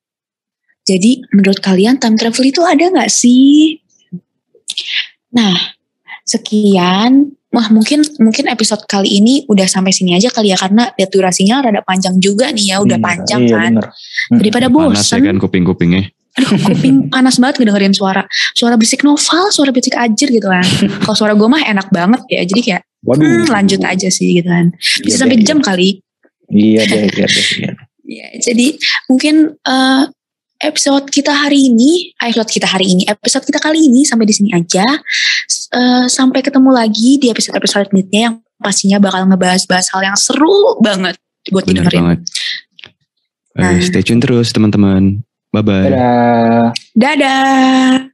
Jadi 0.84 1.10
menurut 1.32 1.58
kalian 1.58 1.96
time 1.96 2.14
travel 2.14 2.44
itu 2.44 2.60
ada 2.62 2.84
nggak 2.84 3.10
sih? 3.10 3.80
Nah, 5.32 5.56
sekian. 6.22 7.34
Wah 7.54 7.70
mungkin 7.70 8.02
mungkin 8.18 8.50
episode 8.50 8.82
kali 8.84 9.22
ini 9.22 9.46
udah 9.46 9.64
sampai 9.64 9.94
sini 9.94 10.12
aja 10.12 10.26
kali 10.28 10.50
ya 10.50 10.58
karena 10.58 10.90
lihat 10.92 11.08
durasinya 11.08 11.62
rada 11.62 11.80
panjang 11.80 12.18
juga 12.18 12.50
nih 12.50 12.74
ya 12.74 12.82
udah 12.82 12.98
Iya, 12.98 13.04
panjang 13.04 13.40
iya, 13.46 13.54
kan. 13.54 13.72
bener. 13.78 13.86
Daripada 14.34 14.66
Panas 14.66 14.82
ya 15.06 15.16
bosan, 15.16 15.20
kan 15.22 15.36
kuping-kupingnya. 15.38 16.02
aduh 16.34 16.50
kuping 16.50 16.96
panas 17.14 17.38
banget 17.38 17.62
ngedengerin 17.62 17.94
suara 17.94 18.26
suara 18.52 18.74
berisik 18.74 19.06
novel, 19.06 19.54
suara 19.54 19.70
berisik 19.70 19.94
ajir 19.94 20.28
gitu 20.28 20.50
kan. 20.50 20.66
Kalau 21.00 21.14
suara 21.14 21.32
gue 21.32 21.46
mah 21.46 21.62
enak 21.62 21.94
banget 21.94 22.26
ya, 22.26 22.42
jadi 22.42 22.60
kayak 22.60 22.82
Waduh. 23.06 23.22
hmm, 23.22 23.46
lanjut 23.46 23.80
aja 23.86 24.08
sih 24.10 24.42
gitu 24.42 24.50
kan. 24.50 24.74
Iya 24.74 25.04
Bisa 25.06 25.16
sampai 25.22 25.38
deh, 25.38 25.46
jam 25.46 25.62
kali. 25.62 26.02
Iya 26.50 26.82
deh, 26.84 27.02
iya 27.06 27.26
deh. 27.30 27.46
Iya. 27.54 27.70
Ya, 28.04 28.26
jadi 28.50 28.66
mungkin 29.06 29.34
eh, 29.56 30.02
episode 30.64 31.06
kita 31.08 31.30
hari 31.30 31.68
ini, 31.68 32.10
episode 32.16 32.48
kita 32.48 32.64
hari 32.64 32.88
ini, 32.88 33.04
episode 33.04 33.44
kita 33.44 33.60
kali 33.60 33.84
ini 33.84 34.02
sampai 34.02 34.24
di 34.24 34.32
sini 34.32 34.50
aja. 34.50 34.84
Eh, 35.70 36.06
sampai 36.06 36.40
ketemu 36.40 36.70
lagi 36.70 37.18
di 37.18 37.28
episode-episode 37.28 37.90
selanjutnya 37.90 38.20
yang 38.30 38.36
pastinya 38.56 38.96
bakal 38.96 39.26
ngebahas-bahas 39.26 39.90
hal 39.92 40.02
yang 40.02 40.16
seru 40.16 40.78
banget 40.80 41.18
buat 41.50 41.66
Benar 41.66 41.90
didengerin. 41.90 42.00
banget. 42.00 42.20
Eh, 43.54 43.60
Nah. 43.60 43.78
stay 43.78 44.02
tune 44.02 44.18
terus 44.18 44.50
teman-teman. 44.50 45.22
Bye 45.50 45.62
bye. 45.62 45.86
Dadah. 45.86 46.66
Dadah. 46.94 48.13